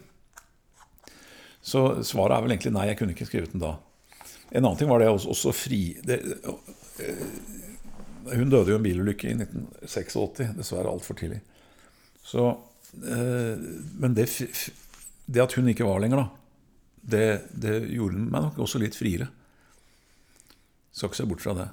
[1.61, 3.74] Så svaret er vel egentlig nei, jeg kunne ikke skrevet den da.
[4.51, 6.18] En annen ting var det også, også fri det,
[7.05, 7.24] eh,
[8.30, 11.41] Hun døde jo i en bilulykke i 1986, dessverre altfor tidlig.
[12.24, 12.47] Så,
[13.01, 13.61] eh,
[14.01, 14.28] men det,
[15.26, 16.26] det at hun ikke var lenger, da,
[17.01, 17.26] det,
[17.57, 19.30] det gjorde meg nok også litt friere.
[20.93, 21.68] Skal ikke se bort fra det.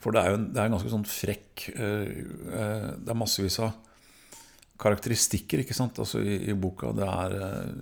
[0.00, 2.12] For det er jo en, det er en ganske sånn frekk eh,
[2.56, 3.74] eh, Det er massevis av
[4.80, 5.98] karakteristikker ikke sant?
[6.00, 6.92] Altså i, i boka.
[6.96, 7.72] Det er uh,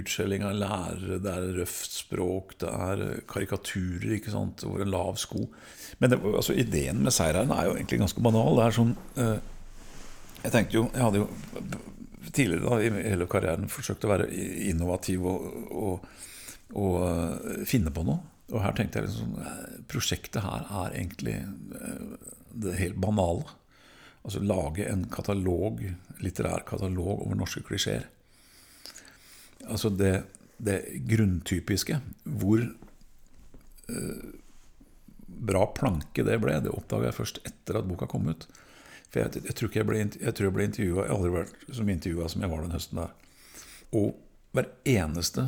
[0.00, 4.64] utskjelling av lærere, det er røft språk, det er eh, karikaturer ikke sant?
[4.66, 5.44] over en lav sko.
[6.02, 8.58] Men det, altså, ideen med seireren er jo egentlig ganske banal.
[8.58, 9.36] Det er sånn eh,
[10.44, 11.28] Jeg tenkte jo Jeg hadde jo
[12.28, 14.26] tidligere da, i hele karrieren forsøkt å være
[14.68, 16.10] innovativ og, og,
[16.76, 18.20] og eh, finne på noe.
[18.48, 22.28] Og her tenkte jeg liksom eh, Prosjektet her er egentlig eh,
[22.58, 23.44] det helt banale.
[24.24, 25.82] Altså lage en katalog,
[26.20, 28.08] litterær katalog over norske klisjeer.
[29.68, 30.22] Altså det,
[30.58, 32.00] det grunntypiske.
[32.24, 34.30] Hvor eh,
[35.28, 38.48] bra planke det ble, det oppdaga jeg først etter at boka kom ut.
[39.08, 41.68] For jeg, jeg tror jeg ble, jeg tror jeg ble intervjua Jeg har aldri vært
[41.78, 43.14] som intervjua som jeg var den høsten der.
[43.96, 44.10] Og
[44.56, 45.44] hver eneste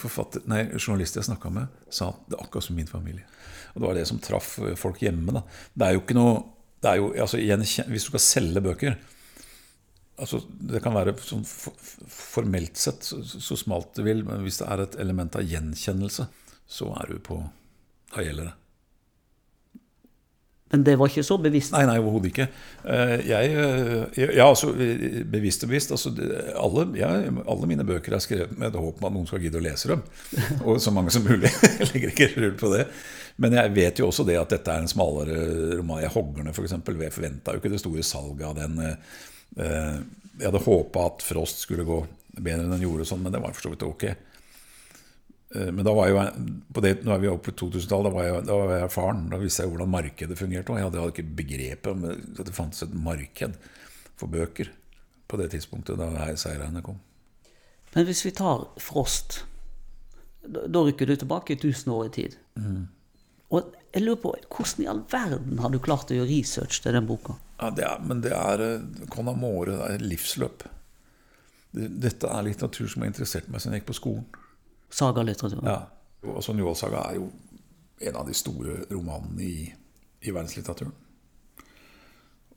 [0.00, 3.26] forfatter, nei, journalist jeg snakka med, sa at det er akkurat som min familie.
[3.74, 5.34] Og det var det som traff folk hjemme.
[5.36, 5.42] Da.
[5.74, 6.36] Det er jo ikke noe
[6.84, 8.96] det er jo, altså, igjen, Hvis du skal selge bøker
[10.20, 14.68] altså, Det kan være sånn formelt sett så, så smalt det vil, men hvis det
[14.68, 16.28] er et element av gjenkjennelse,
[16.66, 17.40] så er du på
[18.12, 18.54] Da gjelder det.
[20.72, 21.70] Men det var ikke så bevisst.
[21.76, 22.46] Nei, nei, overhodet ikke.
[22.90, 24.72] Eh, Jeg, eh, ja, altså,
[25.30, 25.92] bevisst og bevisst.
[25.94, 26.10] Altså,
[26.58, 27.10] alle, ja,
[27.46, 29.92] alle mine bøker er skrevet med et håp om at noen skal gidde å lese
[29.92, 30.02] dem.
[30.66, 31.52] Og så mange som mulig.
[31.78, 32.88] Jeg legger ikke skjul på det.
[33.36, 36.00] Men jeg vet jo også det at dette er en smalere roman.
[36.00, 36.72] Jeg 'Hoggerne', f.eks.
[36.72, 38.78] Jeg forventa jo ikke det store salget av den.
[39.60, 39.98] Eh,
[40.40, 41.98] Jeg hadde håpa at Frost skulle gå
[42.36, 44.04] bedre enn den gjorde, sånn, men det var for så vidt ok.
[45.54, 48.10] Eh, Men da var jeg jo, på det, nå er vi oppe på 2000-tallet, da,
[48.10, 49.28] var jeg- da var jeg erfaren.
[49.30, 50.70] Da visste jeg hvordan markedet fungerte.
[50.70, 53.54] Og jeg hadde, ikke begrepet om at det fantes et marked
[54.16, 54.68] for bøker
[55.28, 56.98] på det tidspunktet da seirene kom.
[57.94, 59.44] Men hvis vi tar Frost
[60.48, 62.36] Da da rykker du tilbake i 1000 år i tid.
[63.50, 66.92] Og jeg lurer på, hvordan i all verden har du klart å gjøre research til
[66.92, 67.34] den boka?
[67.60, 70.62] Ja, det er, men det er eh, Con Amore, det er livsløp.
[71.74, 74.24] Dette er litteratur som har interessert meg siden jeg gikk på skolen.
[74.92, 75.62] Sagalitteratur.
[75.64, 75.80] Ja.
[76.26, 77.30] Og altså, Njål Saga er jo
[78.06, 79.66] en av de store romanene i,
[80.20, 80.94] i verdenslitteraturen.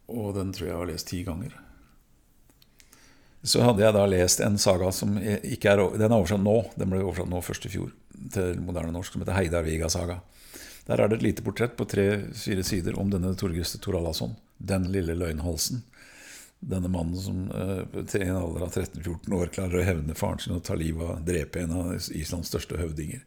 [0.09, 1.53] Og den tror jeg jeg har lest ti ganger.
[3.45, 6.57] Så hadde jeg da lest en saga som ikke er Den er oversatt nå.
[6.75, 7.93] Den ble oversatt nå først i fjor
[8.33, 10.19] til moderne norsk, som heter Heidar Viga-saga.
[10.89, 14.33] Der er det et lite portrett på tre-fire sider om denne Torgeste Torallasson.
[14.57, 15.83] Den lille løgnhalsen.
[16.59, 20.57] Denne mannen som eh, til en alder av 13-14 år klarer å hevne faren sin
[20.57, 23.21] og ta livet av, drepe en av Islands største høvdinger.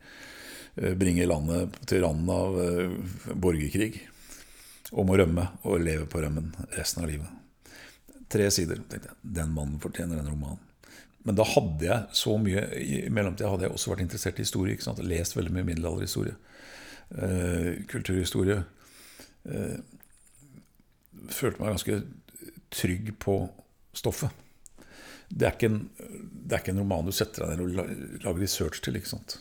[0.76, 2.92] Eh, Bringe landet til randen av eh,
[3.32, 4.02] borgerkrig.
[4.92, 7.72] Om å rømme og leve på rømmen resten av livet.
[8.28, 8.82] Tre sider.
[8.84, 10.60] tenkte jeg, Den mannen fortjener en roman.
[11.24, 14.74] Men da hadde jeg så mye I mellomtida hadde jeg også vært interessert i historie.
[14.74, 15.00] ikke sant?
[15.06, 16.34] Lest veldig mye middelalderhistorie.
[17.88, 18.58] Kulturhistorie.
[21.30, 22.00] Følte meg ganske
[22.72, 23.36] trygg på
[23.96, 24.30] stoffet.
[25.32, 25.78] Det er, ikke en,
[26.44, 28.98] det er ikke en roman du setter deg ned og lager research til.
[28.98, 29.38] ikke sant?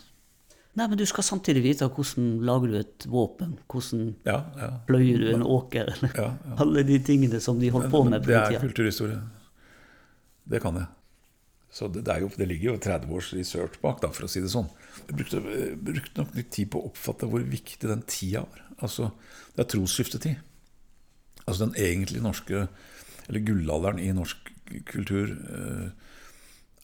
[0.72, 3.58] Nei, men du skal samtidig vite hvordan lager du et våpen.
[3.68, 4.70] Hvordan Ja, ja.
[4.88, 5.90] pløyer du en åker.
[5.92, 6.56] eller ja, ja.
[6.64, 9.18] Alle de tingene som de holdt på med på det er kulturhistorie.
[10.48, 10.88] Det kan jeg.
[11.72, 14.30] Så det, det, er jo, det ligger jo 30 års research bak, da, for å
[14.32, 14.66] si det sånn.
[15.08, 18.64] Jeg brukte, jeg brukte nok litt tid på å oppfatte hvor viktig den tida var.
[18.84, 19.10] Altså,
[19.52, 20.40] Det er trosskiftetid.
[21.46, 22.66] Altså den egentlige norske
[23.28, 24.50] Eller gullalderen i norsk
[24.88, 25.90] kultur eh,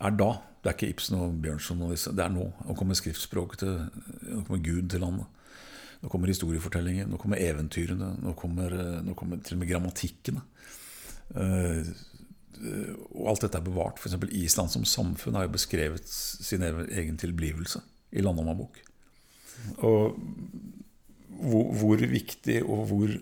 [0.05, 0.31] er da.
[0.59, 2.13] Det er ikke Ibsen og Bjørnson og disse.
[2.15, 2.47] Det er nå.
[2.67, 3.75] Nå kommer skriftspråket til
[4.29, 5.27] Nå kommer Gud til landet.
[5.99, 10.43] Nå kommer historiefortellinger, nå kommer eventyrene, nå kommer, eh, nå kommer til og med grammatikkene.
[11.35, 11.89] Eh,
[13.15, 13.99] og alt dette er bevart.
[13.99, 14.17] F.eks.
[14.35, 17.83] Island som samfunn har jo beskrevet sin egen tilblivelse
[18.15, 18.79] i Landhammer bok.
[19.85, 20.19] Og
[21.39, 23.13] hvor, hvor viktig og hvor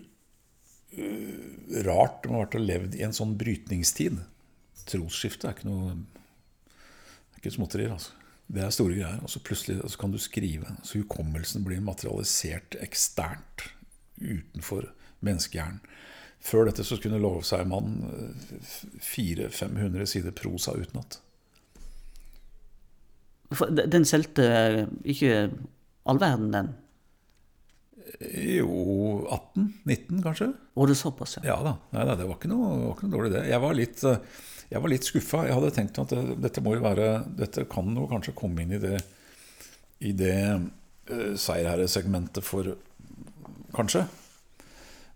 [1.85, 4.19] rart det må ha vært å leve i en sånn brytningstid.
[4.87, 5.97] Trosskifte er ikke noe
[7.37, 7.91] det er ikke småtterier.
[7.93, 8.13] Altså.
[8.47, 9.19] Det er store greier.
[9.21, 10.71] Og så plutselig så kan du skrive.
[10.81, 13.67] Så hukommelsen blir materialisert eksternt
[14.17, 14.89] utenfor
[15.25, 15.83] menneskehjernen.
[16.47, 17.93] Før dette så kunne love seg en mann
[19.03, 21.19] 400-500 sider prosa utenat.
[23.89, 24.45] Den solgte
[25.07, 25.49] ikke
[26.07, 26.69] all verden, den.
[28.57, 30.51] Jo 18-19, kanskje?
[30.73, 31.43] Var det såpass, ja?
[31.45, 31.73] Ja da.
[31.91, 33.43] Nei, nei, det var ikke noe, var ikke noe dårlig, det.
[33.51, 35.43] Jeg var litt, eh, jeg var litt skuffa.
[35.47, 38.75] Jeg hadde tenkt at det, dette må jo være Dette kan jo kanskje komme inn
[38.77, 38.97] i det
[40.07, 42.73] I det uh, seierherresegmentet for
[43.75, 44.05] Kanskje.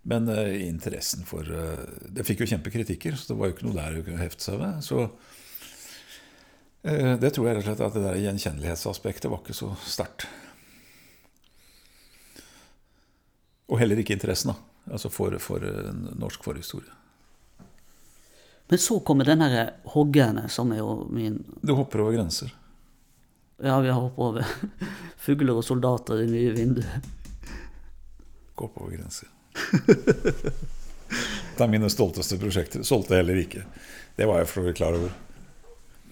[0.08, 1.82] Men uh, interessen for uh,
[2.12, 4.82] Det fikk jo kjempekritikker, så det var jo ikke noe der å hefte seg ved.
[4.84, 5.06] Så
[6.86, 10.28] uh, det tror jeg rett og slett at det der gjenkjennelighetsaspektet var ikke så sterkt.
[13.72, 14.92] Og heller ikke interessen, da.
[14.92, 16.92] Altså for, for eh, norsk forhistorie.
[18.68, 22.52] Men så kommer den her hoggerne, som er jo min Du hopper over grenser.
[23.62, 24.46] Ja, vi har hoppet over
[25.24, 27.10] fugler og soldater i nye vinduet.
[28.54, 29.28] Gå på over grenser.
[31.52, 32.82] Det er mine stolteste prosjekter.
[32.82, 33.64] Solgte heller ikke.
[34.16, 35.12] Det var jeg for så vidt klar over.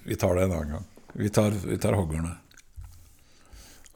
[0.05, 0.87] Vi tar det en annen gang.
[1.13, 2.37] Vi tar, vi tar hoggerne.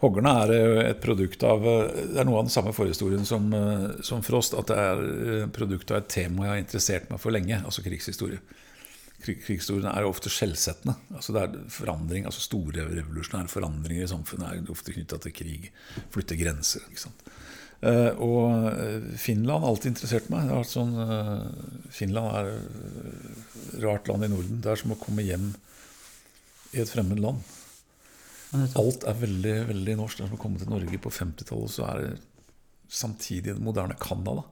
[0.05, 3.47] Hoggerne er eh, et produkt av eh, Det er noe av den samme forhistorien som,
[3.57, 4.57] eh, som Frost.
[4.59, 8.43] At det er produkt av et tema jeg har interessert meg for lenge, altså krigshistorie.
[9.25, 10.99] Krig- Krigshistorien er ofte skjellsettende.
[11.17, 15.71] Altså det er forandring, altså Store revolusjonære forandringer i samfunnet er ofte knytta til krig.
[16.13, 16.85] Flytte grenser.
[16.91, 17.27] ikke sant?
[18.25, 20.49] Og Finland har alltid interessert meg.
[20.69, 20.95] Sånn,
[21.93, 24.63] Finland er et rart land i Norden.
[24.65, 25.51] Det er som å komme hjem
[26.73, 27.45] i et fremmed land.
[28.55, 30.21] Alt er veldig veldig norsk.
[30.21, 32.11] Når som å komme til Norge på 50-tallet, så er det
[32.95, 34.45] samtidig det moderne Canada.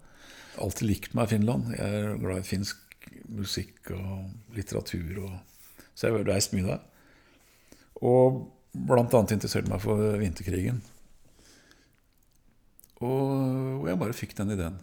[0.63, 1.71] Alltid likt meg Finland.
[1.77, 5.23] Jeg er glad i finsk musikk og litteratur.
[5.27, 6.83] Og, så jeg har reist mye der.
[8.03, 8.43] Og
[8.73, 10.83] blant annet interessert meg for vinterkrigen.
[13.03, 14.79] Og jeg bare fikk den ideen.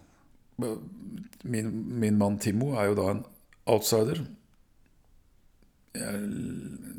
[0.60, 3.24] Min, min mann Timo er jo da en
[3.70, 4.24] outsider.
[6.00, 6.20] Jeg,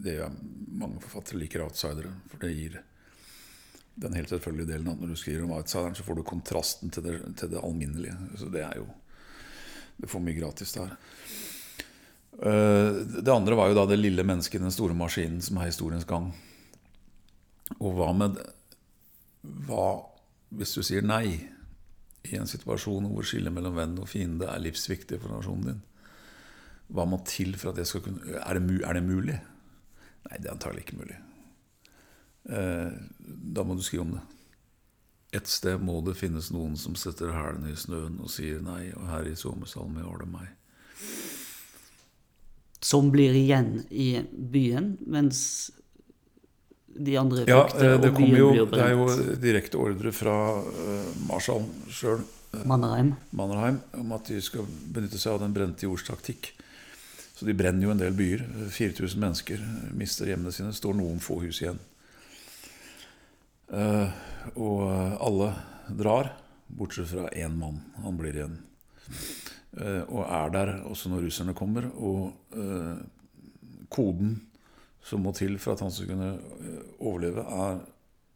[0.04, 0.38] det er
[0.80, 2.76] Mange forfattere liker outsidere, for det gir
[4.00, 7.04] den helt selvfølgelige delen at når du skriver om outsideren, så får du kontrasten til
[7.04, 8.14] det, til det alminnelige.
[8.38, 8.86] Så det er jo
[10.00, 10.94] Du får mye gratis der.
[12.40, 15.68] Eh, Det andre var jo da det lille mennesket i den store maskinen som er
[15.68, 16.30] historiens gang.
[17.80, 18.40] Og hva med
[19.42, 20.06] Hva
[20.50, 21.50] hvis du sier nei
[22.26, 25.82] i en situasjon hvor skillet mellom venn og fiende er livsviktig for nasjonen din?
[26.90, 29.38] Hva må til for at jeg skal kunne Er det, er det mulig?
[30.26, 31.16] Nei, det er antagelig ikke mulig.
[32.50, 32.92] Eh,
[33.56, 34.22] da må du skrive om det.
[35.40, 39.06] Et sted må det finnes noen som setter hælene i snøen og sier nei, og
[39.12, 40.48] her i sommersalmen var det meg.
[42.82, 45.70] Som blir igjen i byen, mens
[46.90, 50.36] de andre flykter, ja, det, og byen jo, blir det er jo direkte ordre fra
[50.64, 52.24] uh, Marshall sjøl,
[52.66, 53.12] Mannerheim.
[53.30, 56.50] Mannerheim, om at de skal benytte seg av den brente jords taktikk.
[57.40, 58.42] Så de brenner jo en del byer.
[58.68, 59.60] 4000 mennesker
[59.96, 60.74] mister hjemmene sine.
[60.76, 61.78] Står noen få hus igjen.
[63.72, 64.18] Eh,
[64.60, 64.82] og
[65.24, 65.48] alle
[65.96, 66.34] drar,
[66.68, 67.78] bortsett fra én mann.
[68.04, 68.58] Han blir igjen.
[69.72, 71.88] Eh, og er der også når russerne kommer.
[71.96, 73.00] Og eh,
[73.88, 74.36] koden
[75.00, 76.34] som må til for at han skal kunne
[76.98, 77.80] overleve, er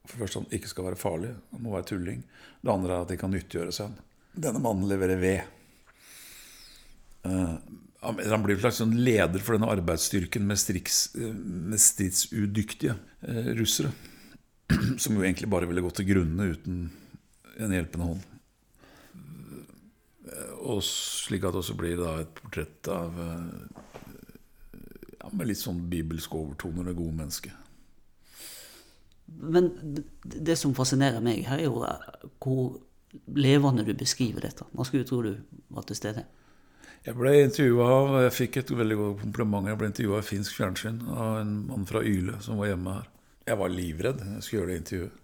[0.09, 1.37] for det første at han ikke skal være farlig.
[1.53, 2.25] Han må være tulling.
[2.65, 4.05] Det andre er at de kan nyttiggjøre seg.
[4.33, 5.51] Denne mannen leverer ved.
[8.05, 13.51] Han blir en slags sånn leder for denne arbeidsstyrken med, striks, eh, med stridsudyktige eh,
[13.59, 13.93] russere.
[15.03, 16.87] Som jo egentlig bare ville gått til grunne uten
[17.63, 18.23] en hjelpende hånd.
[20.29, 23.19] Eh, Og slik at det også blir da et portrett av
[25.19, 27.61] ja, Med litt sånn bibelske overtoner, det gode mennesket.
[29.25, 29.71] Men
[30.23, 31.81] det, som fascinerer meg her, er jo
[32.45, 32.81] hvor
[33.33, 34.67] levende du beskriver dette.
[34.77, 35.37] Man skulle tro du
[35.73, 36.27] var til stede.
[37.05, 39.67] Jeg ble intervjua av Jeg fikk et veldig godt kompliment.
[39.69, 43.11] Jeg ble intervjua i finsk fjernsyn av en mann fra Yle som var hjemme her.
[43.45, 44.23] Jeg var livredd.
[44.25, 45.19] Jeg skulle gjøre det intervjuet.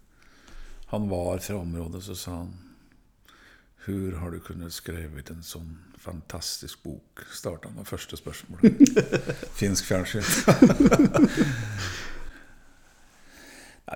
[0.91, 2.51] Han var fra området, så sa han
[3.81, 7.25] Hvor har du kunnet skrevet en sånn fantastisk bok?
[7.33, 8.61] Starta han med første spørsmål.
[9.61, 10.21] Finsk fjernsyn.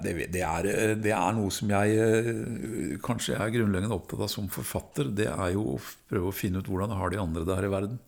[0.03, 4.49] Det, det, er, det er noe som jeg eh, kanskje er grunnleggende opptatt av som
[4.51, 5.13] forfatter.
[5.15, 5.79] Det er jo å
[6.11, 8.01] prøve å finne ut hvordan har de andre det her i verden.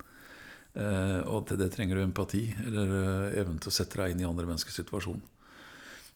[0.76, 4.26] Eh, og til det trenger du empati, eller eh, evnen til å sette deg inn
[4.26, 5.24] i andre menneskers situasjon.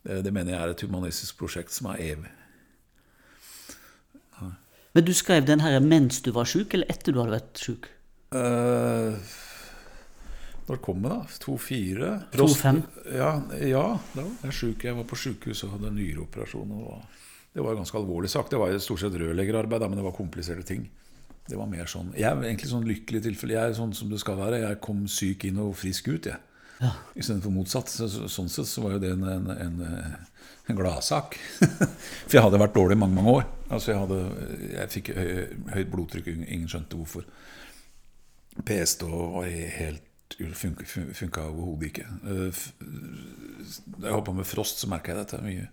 [0.01, 2.30] Det mener jeg er et humanistisk prosjekt som er evig.
[4.91, 7.88] Men du skrev den her mens du var sjuk, eller etter du hadde vært sjuk?
[8.36, 9.32] Eh,
[10.68, 11.39] når kom det, da?
[11.43, 12.12] 2-4?
[12.36, 12.82] 2-5.
[13.18, 13.32] Ja,
[13.66, 14.86] ja, da var jeg sjuk.
[14.86, 16.72] Jeg var på sjukehus og hadde nyreoperasjon.
[16.78, 17.01] Og
[17.55, 18.51] det var en ganske alvorlig sak.
[18.51, 20.86] Det var stort sett rørleggerarbeid, men det var kompliserte ting.
[21.49, 23.57] Det var mer sånn Jeg er egentlig sånn lykkelig tilfelle.
[23.57, 24.62] Jeg er sånn som det skal være.
[24.64, 26.38] Jeg kom syk inn og frisk ut, jeg.
[26.82, 26.91] Ja.
[27.18, 27.91] Istedenfor motsatt.
[27.91, 29.82] Så, så, sånn sett så var jo det en, en, en,
[30.72, 31.36] en gladsak.
[32.30, 33.49] For jeg hadde vært dårlig i mange, mange år.
[33.68, 34.22] Altså jeg, hadde,
[34.78, 35.34] jeg fikk høy,
[35.76, 37.28] høyt blodtrykk, ingen skjønte hvorfor.
[38.68, 42.05] PST var helt funka, funka overhodet ikke.
[42.23, 42.61] Eh,
[44.01, 45.67] Da jeg holdt på med Frost, så merka jeg dette mye.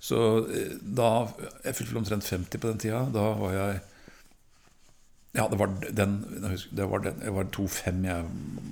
[0.00, 1.26] Så eh, da
[1.64, 3.00] Jeg fylte vel omtrent 50 på den tida.
[3.12, 3.80] Da var jeg
[5.34, 6.14] Ja, det var den
[6.70, 8.24] Det var, den, jeg var 2-5 jeg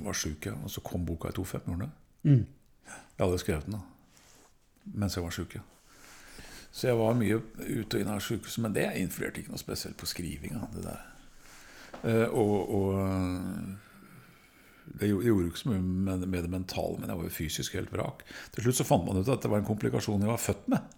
[0.05, 0.53] var sjuk, ja.
[0.64, 1.91] Og så kom boka i 2-5, gjorde?
[2.23, 2.47] Mm.
[2.87, 3.81] Jeg hadde skrevet den da
[4.95, 5.55] mens jeg var sjuk.
[5.55, 5.61] Ja.
[6.71, 8.62] Så jeg var mye ute og inn av sjukehuset.
[8.62, 10.61] men det influerte ikke noe spesielt på skrivinga.
[12.05, 13.86] Eh, og, og
[14.87, 17.93] det gjorde, jo ikke så mye med, det mentale, men jeg var jo fysisk helt
[17.93, 18.22] vrak.
[18.55, 20.95] Til slutt så fant man ut at det var en komplikasjon jeg var født med.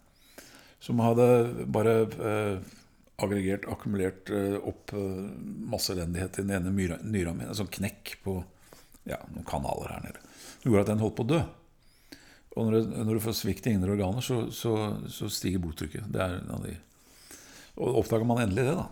[0.84, 1.26] Som hadde
[1.74, 2.74] bare eh,
[3.18, 5.24] aggregert, akkumulert eh, opp eh,
[5.72, 7.48] masse elendighet i den ene myra, nyra mi.
[7.48, 8.36] En sånn knekk på
[9.08, 10.22] ja, noen kanaler her nede.
[10.60, 11.40] Det gjorde at den holdt på å dø.
[12.58, 14.74] Og når, du, når du får svikt i indre organer, så, så,
[15.10, 16.06] så stiger blodtrykket.
[16.12, 16.76] Det er en av de.
[17.78, 18.86] Og oppdager man endelig det, da.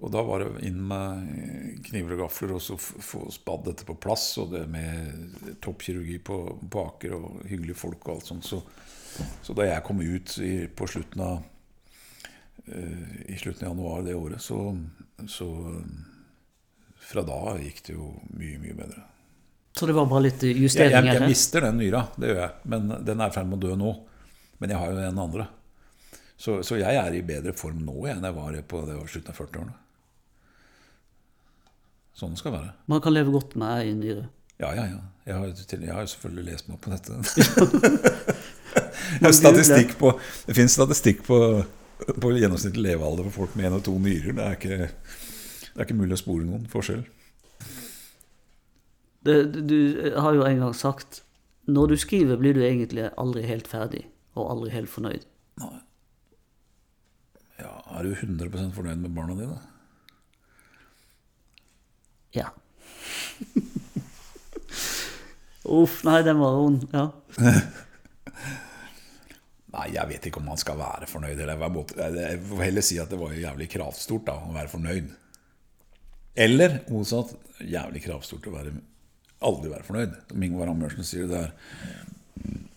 [0.00, 3.98] Og da var det inn med kniver og gafler og så få spadd dette på
[4.00, 4.32] plass.
[4.40, 6.38] Og det med toppkirurgi på,
[6.72, 8.48] på Aker og hyggelige folk og alt sånt.
[8.48, 8.62] Så,
[9.44, 11.36] så da jeg kom ut i, på slutten av
[12.64, 14.62] eh, i slutten av januar det året, så,
[15.28, 15.50] så
[17.10, 19.04] Fra da gikk det jo mye, mye bedre.
[19.76, 22.72] Så det var bare litt Jeg, jeg, justeringer jeg mister den nyra, det gjør jeg.
[22.72, 23.92] Men den er i ferd med å dø nå.
[24.60, 25.46] Men jeg har jo den andre.
[26.40, 29.34] Så, så jeg er i bedre form nå jeg, enn jeg var på det slutten
[29.34, 29.78] av 40-årene.
[32.16, 32.74] Sånn skal det være.
[32.90, 34.26] Man kan leve godt med ei nyre.
[34.60, 35.00] Ja, ja, ja.
[35.26, 38.36] Jeg har, jeg har jo selvfølgelig lest meg opp på dette.
[39.18, 40.12] Det har statistikk på,
[40.46, 41.38] det finnes statistikk på,
[42.22, 44.36] på gjennomsnittlig levealder for folk med én og to nyrer.
[44.36, 44.76] Det er, ikke,
[45.64, 47.02] det er ikke mulig å spore noen forskjell.
[49.26, 49.36] Det,
[49.68, 49.74] du
[50.14, 51.22] har jo en gang sagt
[51.70, 54.04] når du skriver, blir du egentlig aldri helt ferdig,
[54.38, 55.26] og aldri helt fornøyd.
[55.60, 55.74] Nei.
[57.60, 59.58] Ja, er du 100 fornøyd med barna dine?
[62.36, 62.50] Ja.
[65.64, 66.86] Uff, nei, den var vond.
[66.92, 67.10] Ja.
[69.70, 71.38] Nei, jeg vet ikke om man skal være fornøyd.
[71.38, 75.12] Jeg får heller si at det var jævlig kravstort da, å være fornøyd.
[76.42, 78.72] Eller motsatt, jævlig kravstort å være,
[79.46, 80.16] aldri være fornøyd.
[80.32, 81.54] Som Ingvar Ambjørnsen sier, det er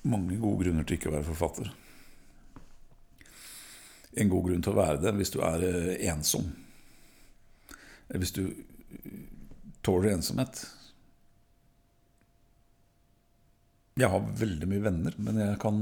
[0.06, 1.74] mange gode grunner til ikke å være forfatter.
[4.16, 6.52] en god grunn til å være det hvis du er eh, ensom.
[8.14, 8.44] Hvis du
[9.84, 10.64] tåler ensomhet.
[14.00, 15.82] Jeg har veldig mye venner, men jeg, kan,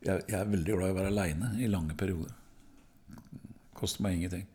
[0.00, 2.32] jeg, jeg er veldig glad i å være aleine i lange perioder.
[3.76, 4.46] Koster meg ingenting.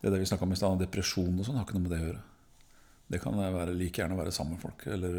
[0.00, 2.00] Det er vi snakka om i stad, depresjon og sånn, har ikke noe med det
[2.00, 2.22] å gjøre.
[3.12, 5.14] Det kan være like gjerne være sammen med folk, eller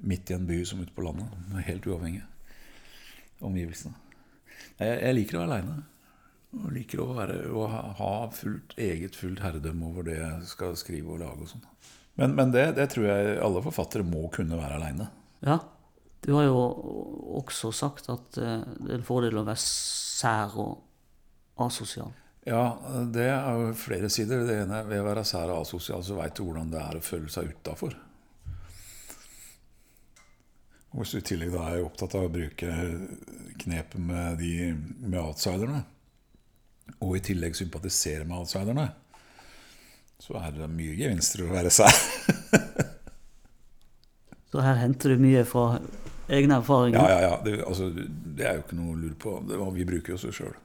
[0.00, 1.32] midt i en by som ute på landet.
[1.66, 2.22] Helt uavhengig
[3.40, 3.96] av omgivelsene.
[4.80, 5.82] Jeg, jeg liker å være aleine.
[6.50, 11.14] Og liker å, være, å ha fullt, eget fullt herredømme over det jeg skal skrive
[11.14, 11.46] og lage.
[11.46, 11.66] og sånn.
[12.18, 15.06] Men, men det, det, tror jeg alle forfattere må kunne være aleine.
[15.46, 15.60] Ja.
[16.20, 16.58] Du har jo
[17.38, 22.10] også sagt at eh, det er en fordel å være sær og asosial.
[22.44, 22.64] Ja,
[23.12, 24.44] det er jo flere sider.
[24.48, 27.04] Det ene Ved å være sær og asosial så veit du hvordan det er å
[27.04, 27.96] føle seg utafor.
[30.90, 32.74] Og hvis du i tillegg da er opptatt av å bruke
[33.62, 34.72] knepet med, de,
[35.06, 35.84] med outsiderne,
[36.98, 38.88] og i tillegg sympatiserer med outsiderne,
[40.20, 41.94] så er det mye gevinster å være sær.
[44.50, 45.80] så her henter du mye fra
[46.30, 46.98] egne erfaringer?
[47.00, 47.38] Ja, ja, ja.
[47.44, 49.38] Det, altså, det er jo ikke noe å lure på.
[49.48, 50.58] Det, vi bruker jo oss sjøl.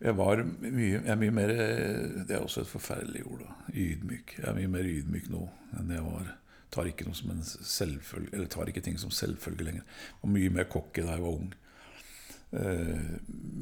[0.00, 3.42] Jeg var mye, jeg er mye mer Det er også et forferdelig ord.
[3.44, 4.38] da, Ydmyk.
[4.38, 5.42] Jeg er mye mer ydmyk nå
[5.76, 6.30] enn jeg var
[6.70, 9.98] tar ikke, noe som en selvfølge, eller tar ikke ting som selvfølge lenger.
[10.22, 11.50] Og mye mer cocky da jeg var ung.
[12.50, 13.18] Uh,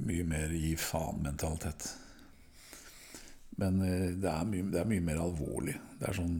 [0.08, 1.90] mye mer gi faen-mentalitet.
[3.60, 5.74] Men uh, det, er mye, det, er mye, mer alvorlig.
[6.00, 6.38] Det er sånn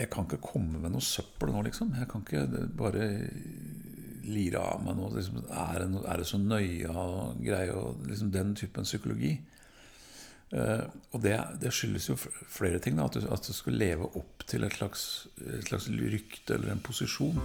[0.00, 1.92] Jeg kan ikke komme med noe søppel nå, liksom.
[2.00, 3.10] Jeg kan ikke bare
[4.24, 5.12] lire av meg noe.
[5.18, 9.34] Liksom, er, det, er, det, så nøye og greie og liksom den typen psykologi?
[10.50, 12.96] Uh, og det, det, skyldes jo flere ting.
[12.96, 15.04] Da, at, du, at, du, skal leve opp til et slags,
[15.44, 17.36] et slags rykte eller en posisjon.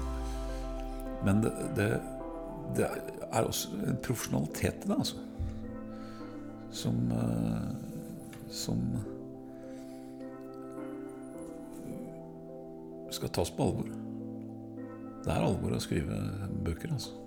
[1.26, 1.90] Men det, det,
[2.76, 2.88] det,
[3.32, 5.16] er også en profesjonalitet i det, altså.
[6.76, 7.74] Som uh,
[8.50, 8.82] Som
[13.12, 13.92] skal tas på alvor.
[15.26, 16.18] Det er alvor å skrive
[16.66, 17.25] bøker, altså.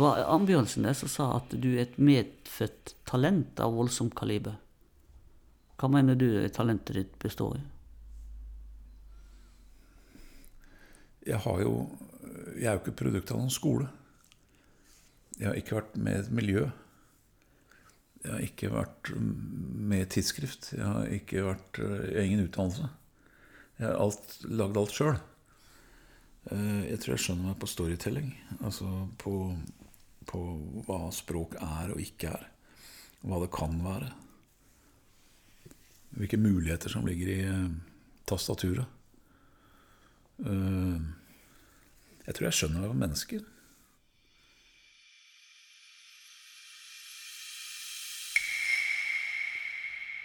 [0.00, 4.54] Det var Ambjørnsen der som sa at du er et medfødt talent av voldsomt kaliber.
[5.76, 6.24] Hva mener du
[6.56, 7.64] talentet ditt består i?
[11.28, 11.74] Jeg har jo
[12.56, 13.90] Jeg er jo ikke produkt av noen skole.
[15.36, 16.62] Jeg har ikke vært med et miljø.
[18.24, 20.70] Jeg har ikke vært med et tidsskrift.
[20.78, 22.88] Jeg har ikke vært Jeg har ingen utdannelse.
[23.76, 25.20] Jeg har alt, lagd alt sjøl.
[26.48, 28.32] Eh, jeg tror jeg skjønner meg på storytelling.
[28.64, 28.88] Altså
[29.20, 29.36] på
[30.28, 30.40] på
[30.86, 32.48] hva språk er og ikke er.
[33.20, 34.10] Hva det kan være.
[36.16, 37.70] Hvilke muligheter som ligger i uh,
[38.28, 38.88] tastaturet.
[40.40, 40.98] Uh,
[42.26, 43.44] jeg tror jeg skjønner på mennesker.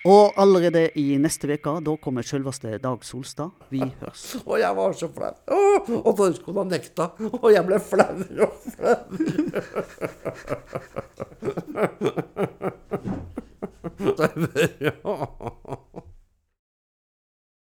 [0.05, 3.49] Og allerede i neste uke, da kommer selveste Dag Solstad.
[3.73, 4.35] Vi høres.
[4.49, 5.33] Og jeg var så flau.
[5.97, 7.09] Og Torskona nekta.
[7.41, 9.01] Og jeg ble flauere og flauere.